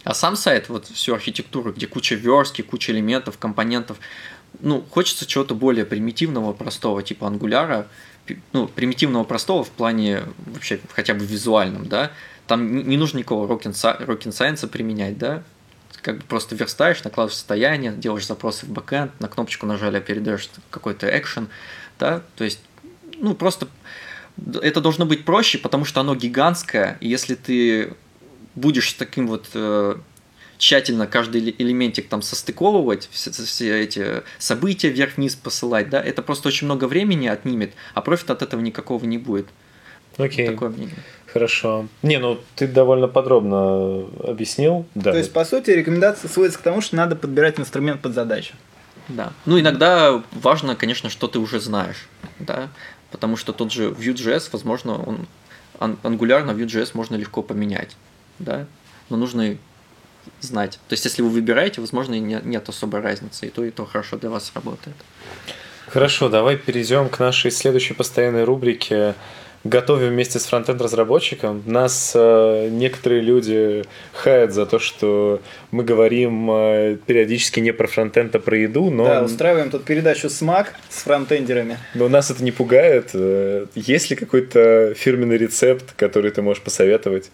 [0.02, 3.98] А сам сайт, вот всю архитектуру, где куча верстки, куча элементов, компонентов,
[4.58, 7.86] ну, хочется чего-то более примитивного, простого, типа ангуляра,
[8.52, 12.10] ну, примитивного, простого в плане вообще хотя бы визуальном, да,
[12.46, 15.42] там не нужно никакого rocket применять, да,
[16.02, 20.48] как бы просто верстаешь, накладываешь состояние, делаешь запросы в бэкэнд, на кнопочку нажали, а передаешь
[20.70, 21.48] какой-то экшен,
[21.98, 22.60] да, то есть,
[23.18, 23.68] ну, просто
[24.62, 27.94] это должно быть проще, потому что оно гигантское, и если ты
[28.54, 29.96] будешь таким вот э,
[30.60, 36.48] тщательно каждый эле- элементик там состыковывать, все, все эти события вверх-вниз посылать, да, это просто
[36.48, 39.46] очень много времени отнимет, а профита от этого никакого не будет.
[40.18, 40.96] Окей, Такое мнение.
[41.26, 41.86] хорошо.
[42.02, 44.86] Не, ну ты довольно подробно объяснил.
[44.94, 45.12] Да.
[45.12, 48.54] То есть, по сути, рекомендация сводится к тому, что надо подбирать инструмент под задачу.
[49.08, 49.32] Да.
[49.46, 52.06] Ну, иногда важно, конечно, что ты уже знаешь,
[52.38, 52.68] да,
[53.10, 55.26] потому что тот же Vue.js, возможно, он
[55.78, 57.96] ан- Angular на Vue.js можно легко поменять,
[58.38, 58.66] да,
[59.08, 59.56] но нужно и
[60.40, 60.78] знать.
[60.88, 63.84] То есть, если вы выбираете, возможно, и не- нет особой разницы, и то, и то
[63.86, 64.96] хорошо для вас работает.
[65.88, 69.14] Хорошо, давай перейдем к нашей следующей постоянной рубрике
[69.64, 71.62] «Готовим вместе с фронтенд-разработчиком».
[71.66, 73.84] Нас э, некоторые люди
[74.14, 75.40] хаят за то, что
[75.70, 80.30] мы говорим э, периодически не про фронтенд, а про еду, но, Да, устраиваем тут передачу
[80.30, 81.76] «Смак» с фронтендерами.
[81.94, 83.10] но нас это не пугает.
[83.12, 87.30] Э, Есть ли какой-то фирменный рецепт, который ты можешь посоветовать?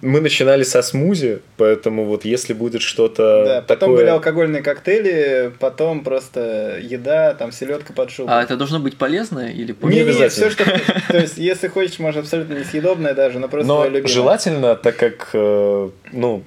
[0.00, 3.96] Мы начинали со смузи, поэтому вот если будет что-то Да, потом такое...
[3.96, 8.34] были алкогольные коктейли, потом просто еда, там селедка под шубой.
[8.34, 10.02] А это должно быть полезно или Не?
[10.02, 10.64] Не, не, все, что...
[11.08, 14.08] То есть, если хочешь, можно абсолютно несъедобное даже, но просто Но любимое.
[14.08, 16.42] желательно, так как, э, ну,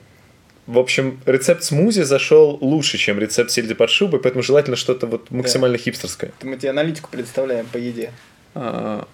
[0.67, 5.31] в общем, рецепт смузи зашел лучше, чем рецепт сельди под шубой, поэтому желательно что-то вот
[5.31, 6.31] максимально хипстерское.
[6.43, 8.11] Мы тебе аналитику представляем по еде.
[8.55, 9.07] А,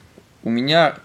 [0.43, 0.95] у меня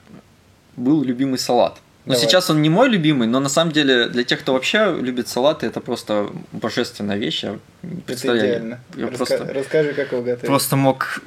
[0.77, 1.79] был любимый салат.
[2.05, 2.27] Но Давай.
[2.27, 5.67] сейчас он не мой любимый, но на самом деле для тех, кто вообще любит салаты,
[5.67, 7.45] это просто божественная вещь.
[7.45, 8.49] Я не Это представляю.
[8.49, 8.81] идеально.
[8.97, 10.47] Я Раска- просто, Расскажи, как его готовить.
[10.47, 11.23] просто мог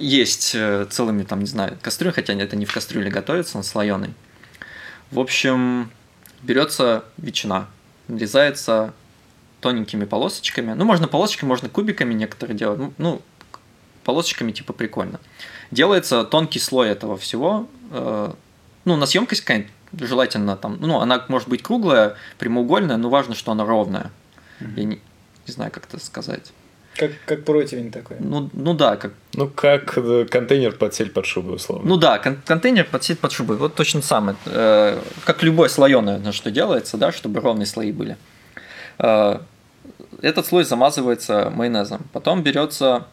[0.00, 4.14] есть э, целыми, там, не знаю, кастрюли, хотя это не в кастрюле готовится, он слоеный.
[5.10, 5.90] В общем,
[6.42, 7.66] берется ветчина,
[8.08, 8.92] нарезается
[9.60, 10.72] тоненькими полосочками.
[10.72, 12.80] Ну, можно полосочками, можно кубиками некоторые делают.
[12.80, 13.22] Ну, Ну,
[14.04, 15.20] полосочками типа прикольно.
[15.70, 17.68] Делается тонкий слой этого всего.
[17.90, 18.32] э,
[18.84, 23.52] Ну, на съемкость какая-нибудь желательно там, ну, она может быть круглая, прямоугольная, но важно, что
[23.52, 24.10] она ровная.
[24.60, 25.00] Я не,
[25.46, 26.52] не знаю, как это сказать.
[27.00, 28.18] Как, как противень такой.
[28.20, 29.12] Ну, ну да, как...
[29.32, 31.88] Ну, как э, контейнер под сель под шубой, условно.
[31.88, 33.56] Ну да, кон- контейнер под сеть под шубой.
[33.56, 34.36] Вот точно самое.
[34.44, 38.18] Э, как любое слоеное, на что делается, да, чтобы ровные слои были.
[38.98, 39.38] Э,
[40.20, 42.02] этот слой замазывается майонезом.
[42.12, 43.06] Потом берется...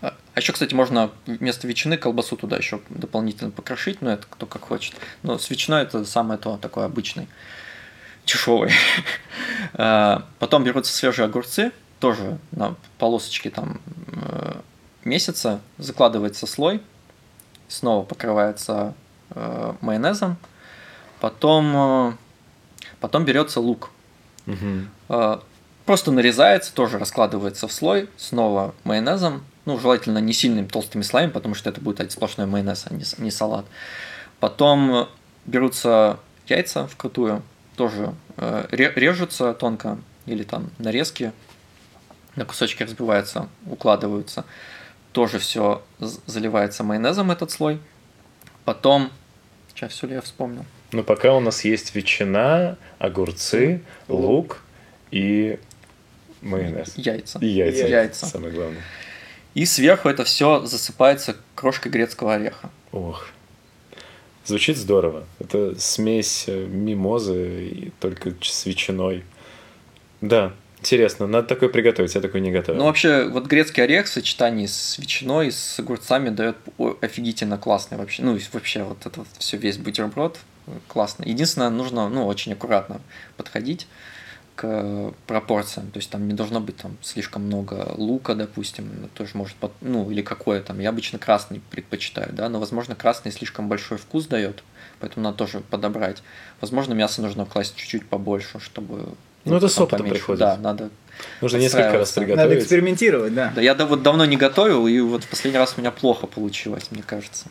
[0.00, 4.62] А еще, кстати, можно вместо ветчины колбасу туда еще дополнительно покрошить, но это кто как
[4.62, 4.94] хочет.
[5.22, 7.28] Но с ветчиной это самое то, такой обычный,
[8.24, 8.72] дешевый.
[9.74, 13.80] Э, Потом берутся свежие огурцы, тоже на полосочке там
[14.12, 14.60] э,
[15.04, 16.82] месяца, закладывается слой,
[17.68, 18.94] снова покрывается
[19.30, 20.36] э, майонезом,
[21.20, 22.12] потом, э,
[23.00, 23.90] потом берется лук.
[25.08, 25.38] Э,
[25.84, 31.54] просто нарезается, тоже раскладывается в слой, снова майонезом, ну, желательно не сильными толстыми слоями, потому
[31.54, 33.64] что это будет сплошной майонез, а не, не салат.
[34.38, 35.08] Потом
[35.46, 37.42] берутся яйца вкрутую,
[37.74, 41.32] тоже ре- режутся тонко, или там нарезки,
[42.36, 44.44] на кусочки разбиваются, укладываются.
[45.12, 47.80] Тоже все заливается майонезом этот слой.
[48.64, 49.10] Потом,
[49.74, 50.64] сейчас все ли я вспомнил?
[50.92, 54.62] Ну, пока у нас есть ветчина, огурцы, лук
[55.10, 55.58] и
[56.42, 56.94] майонез.
[56.96, 57.38] Яйца.
[57.40, 57.86] И яйца.
[57.86, 58.26] Яйца.
[58.26, 58.82] Самое главное.
[59.54, 62.70] И сверху это все засыпается крошкой грецкого ореха.
[62.92, 63.28] Ох.
[64.44, 65.24] Звучит здорово.
[65.38, 69.24] Это смесь э, мимозы и только с ветчиной.
[70.20, 70.52] Да,
[70.86, 71.26] интересно.
[71.26, 72.14] Надо такое приготовить.
[72.14, 72.78] Я такой не готовил.
[72.78, 76.56] Ну, вообще, вот грецкий орех в сочетании с ветчиной, с огурцами дает
[77.00, 78.22] офигительно классный вообще.
[78.22, 80.38] Ну, вообще, вот это вот все весь бутерброд
[80.88, 81.24] классно.
[81.24, 83.00] Единственное, нужно, ну, очень аккуратно
[83.36, 83.86] подходить
[84.54, 85.90] к пропорциям.
[85.90, 90.10] То есть там не должно быть там слишком много лука, допустим, тоже может, под- ну,
[90.10, 90.80] или какое там.
[90.80, 94.62] Я обычно красный предпочитаю, да, но, возможно, красный слишком большой вкус дает,
[94.98, 96.22] поэтому надо тоже подобрать.
[96.60, 99.14] Возможно, мясо нужно класть чуть-чуть побольше, чтобы...
[99.50, 100.18] Ну, это с потом опытом поменьше.
[100.18, 100.40] приходит.
[100.40, 100.90] Да, надо
[101.40, 102.36] Нужно несколько раз подстраиваться.
[102.36, 102.62] Надо приготовить.
[102.62, 103.52] экспериментировать, да.
[103.54, 106.26] да, я да, вот давно не готовил, и вот в последний раз у меня плохо
[106.26, 107.46] получилось, мне кажется.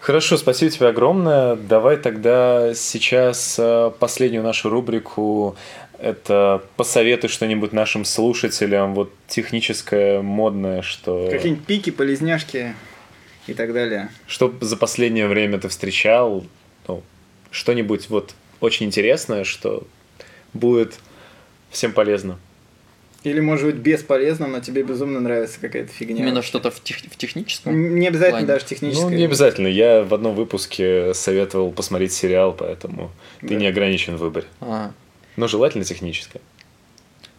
[0.00, 1.56] Хорошо, спасибо тебе огромное.
[1.56, 5.56] Давай тогда сейчас э, последнюю нашу рубрику.
[5.98, 11.28] Это посоветуй что-нибудь нашим слушателям, вот техническое, модное, что...
[11.30, 12.74] Какие-нибудь пики, полезняшки
[13.46, 14.10] и так далее.
[14.26, 16.44] Что за последнее время ты встречал?
[16.86, 17.02] Ну,
[17.50, 19.84] что-нибудь вот очень интересное, что
[20.52, 20.98] будет
[21.76, 22.38] всем полезно.
[23.22, 26.22] Или, может быть, бесполезно, но тебе безумно нравится какая-то фигня.
[26.22, 27.96] Именно что-то в, тех- в техническом.
[27.98, 28.46] Не обязательно плане.
[28.46, 29.02] даже техническое.
[29.04, 29.66] Ну, не обязательно.
[29.66, 33.10] Я в одном выпуске советовал посмотреть сериал, поэтому
[33.40, 33.54] ты Да.
[33.56, 34.46] не ограничен в выборе.
[34.60, 34.92] А,
[35.36, 36.40] Но желательно техническое.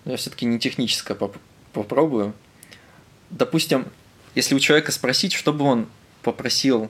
[0.05, 1.38] я все-таки не техническое поп-
[1.73, 2.33] попробую.
[3.29, 3.85] Допустим,
[4.35, 5.88] если у человека спросить, что бы он
[6.21, 6.89] попросил,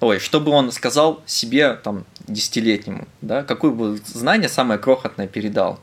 [0.00, 5.80] ой, что бы он сказал себе там десятилетнему, да, какое бы знание самое крохотное передал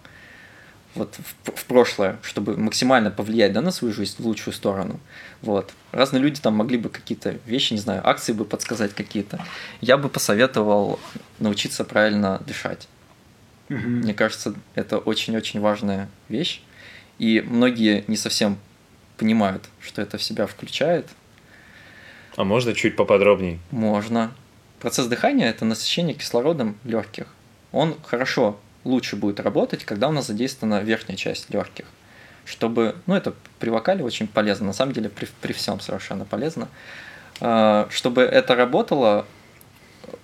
[0.96, 5.00] вот в, в прошлое, чтобы максимально повлиять да, на свою жизнь в лучшую сторону.
[5.42, 5.72] Вот.
[5.92, 9.44] Разные люди там могли бы какие-то вещи, не знаю, акции бы подсказать какие-то.
[9.80, 11.00] Я бы посоветовал
[11.39, 12.88] научиться правильно дышать.
[13.70, 14.00] Мгм.
[14.00, 16.62] Мне кажется, это очень-очень важная вещь.
[17.20, 18.58] И многие не совсем
[19.18, 21.08] понимают, что это в себя включает.
[22.36, 23.60] А можно чуть поподробней?
[23.72, 24.32] Можно.
[24.80, 27.28] Процесс дыхания– это насыщение кислородом легких.
[27.72, 31.86] Он хорошо, лучше будет работать, когда у нас задействована верхняя часть легких.
[32.46, 36.68] Чтобы, ну, это при вокале очень полезно, на самом деле при, при всем совершенно полезно.
[37.40, 39.26] А, Чтобы это работало,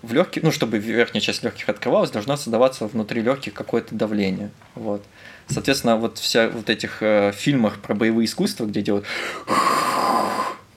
[0.01, 4.49] в легких, ну, чтобы верхняя часть легких открывалась, должно создаваться внутри легких какое-то давление.
[4.75, 5.03] Вот.
[5.47, 9.05] Соответственно, вот вся вот этих э, фильмах про боевые искусства, где делают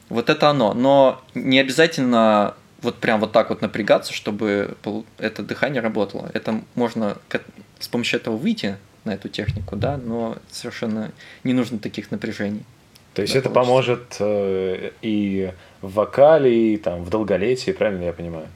[0.08, 0.74] вот это оно.
[0.74, 4.76] Но не обязательно вот прям вот так вот напрягаться, чтобы
[5.18, 6.30] это дыхание работало.
[6.34, 7.18] Это можно
[7.78, 11.12] с помощью этого выйти на эту технику, да, но совершенно
[11.44, 12.64] не нужно таких напряжений.
[13.14, 13.70] То есть Да, это получится.
[13.70, 15.52] поможет э, и
[15.82, 18.46] в вокале, и там в долголетии, правильно я понимаю?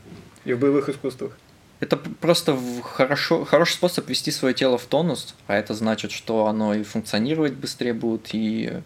[0.45, 1.37] И в боевых искусствах.
[1.81, 6.73] Это просто хорошо, хороший способ ввести свое тело в тонус, а это значит, что оно
[6.75, 8.81] и функционировать быстрее будет, и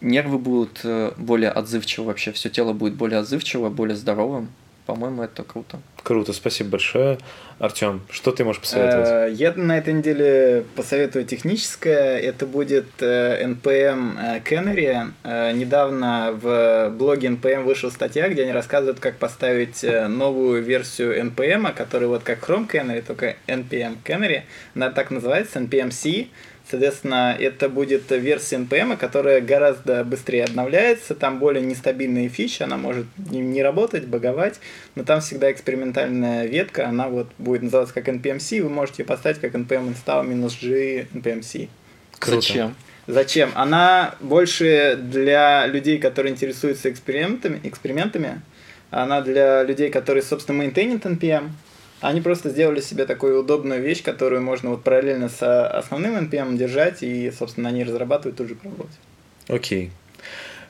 [0.00, 4.48] нервы будут э, более отзывчивы вообще, все тело будет более отзывчиво, более здоровым.
[4.88, 5.80] По-моему, это круто.
[6.02, 7.18] Круто, спасибо большое.
[7.58, 9.08] Артем, что ты можешь посоветовать?
[9.08, 12.16] Э, Я на этой неделе посоветую техническое.
[12.18, 15.12] Это будет NPM э, Canary.
[15.24, 21.74] Э, Недавно в блоге NPM вышла статья, где они рассказывают, как поставить новую версию NPM,
[21.74, 24.44] которая вот как Chrome Canary, только NPM Canary.
[24.74, 26.28] Она так называется, NPM-C.
[26.70, 33.06] Соответственно, это будет версия NPM, которая гораздо быстрее обновляется, там более нестабильные фичи, она может
[33.16, 34.60] не, работать, баговать,
[34.94, 39.40] но там всегда экспериментальная ветка, она вот будет называться как npm-c, вы можете ее поставить
[39.40, 41.68] как npm install-g npm-c.
[42.18, 42.40] Круто.
[42.40, 42.74] Зачем?
[43.06, 43.50] Зачем?
[43.54, 48.42] Она больше для людей, которые интересуются экспериментами, экспериментами.
[48.90, 51.50] Она для людей, которые, собственно, мейнтейнят NPM.
[52.00, 57.02] Они просто сделали себе такую удобную вещь, которую можно вот параллельно с основным NPM держать
[57.02, 58.92] и, собственно, на ней разрабатывать, тут же пробовать.
[59.48, 59.90] Окей.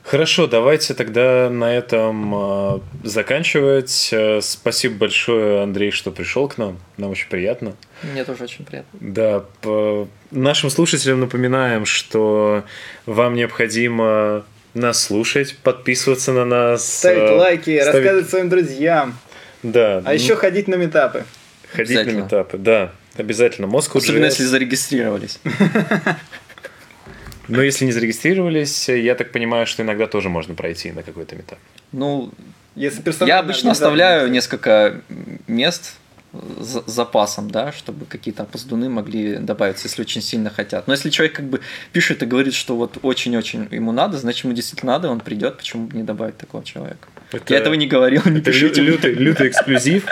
[0.03, 4.09] Хорошо, давайте тогда на этом э, заканчивать.
[4.11, 6.79] Э, спасибо большое, Андрей, что пришел к нам.
[6.97, 7.75] Нам очень приятно.
[8.01, 8.99] Мне тоже очень приятно.
[8.99, 10.07] Да, по...
[10.31, 12.63] нашим слушателям напоминаем, что
[13.05, 16.99] вам необходимо нас слушать, подписываться на нас.
[16.99, 17.95] Ставить э, лайки, ставить...
[17.95, 19.15] рассказывать своим друзьям.
[19.63, 20.01] Да.
[20.05, 21.25] А еще ходить на метапы.
[21.73, 22.91] Ходить на метапы, да.
[23.15, 23.67] Обязательно.
[23.67, 25.39] Москву Особенно если зарегистрировались.
[27.47, 31.57] Но если не зарегистрировались, я так понимаю, что иногда тоже можно пройти на какой-то метап.
[31.91, 32.31] Ну,
[32.75, 35.01] если я обычно оставляю несколько
[35.47, 35.95] мест
[36.31, 40.85] с запасом, да, чтобы какие-то опоздуны могли добавиться, если очень сильно хотят.
[40.85, 41.59] Но если человек как бы
[41.91, 45.87] пишет и говорит, что вот очень-очень ему надо, значит ему действительно надо, он придет, почему
[45.87, 47.07] бы не добавить такого человека?
[47.31, 48.81] Это, я этого не говорил, не это пишите.
[48.81, 50.05] Лютый, лютый эксклюзив.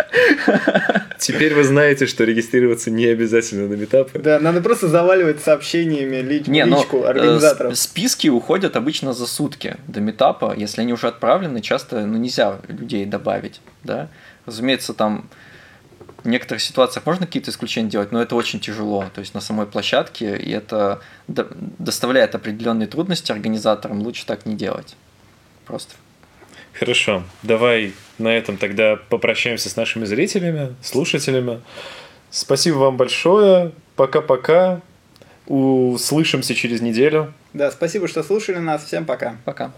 [1.17, 4.19] Теперь вы знаете, что регистрироваться не обязательно на метапы.
[4.19, 7.73] Да, надо просто заваливать сообщениями лич, не, личку но, организаторов.
[7.73, 10.53] Э, списки уходят обычно за сутки до метапа.
[10.55, 13.61] Если они уже отправлены, часто ну, нельзя людей добавить.
[13.83, 14.09] Да?
[14.45, 15.27] Разумеется, там
[16.23, 19.05] в некоторых ситуациях можно какие-то исключения делать, но это очень тяжело.
[19.13, 24.95] То есть на самой площадке, и это доставляет определенные трудности организаторам, лучше так не делать.
[25.65, 25.95] Просто.
[26.79, 31.61] Хорошо, давай на этом тогда попрощаемся с нашими зрителями, слушателями.
[32.29, 33.71] Спасибо вам большое.
[33.95, 34.81] Пока-пока.
[35.47, 37.33] Услышимся через неделю.
[37.53, 38.83] Да, спасибо, что слушали нас.
[38.83, 39.37] Всем пока.
[39.45, 39.71] Пока.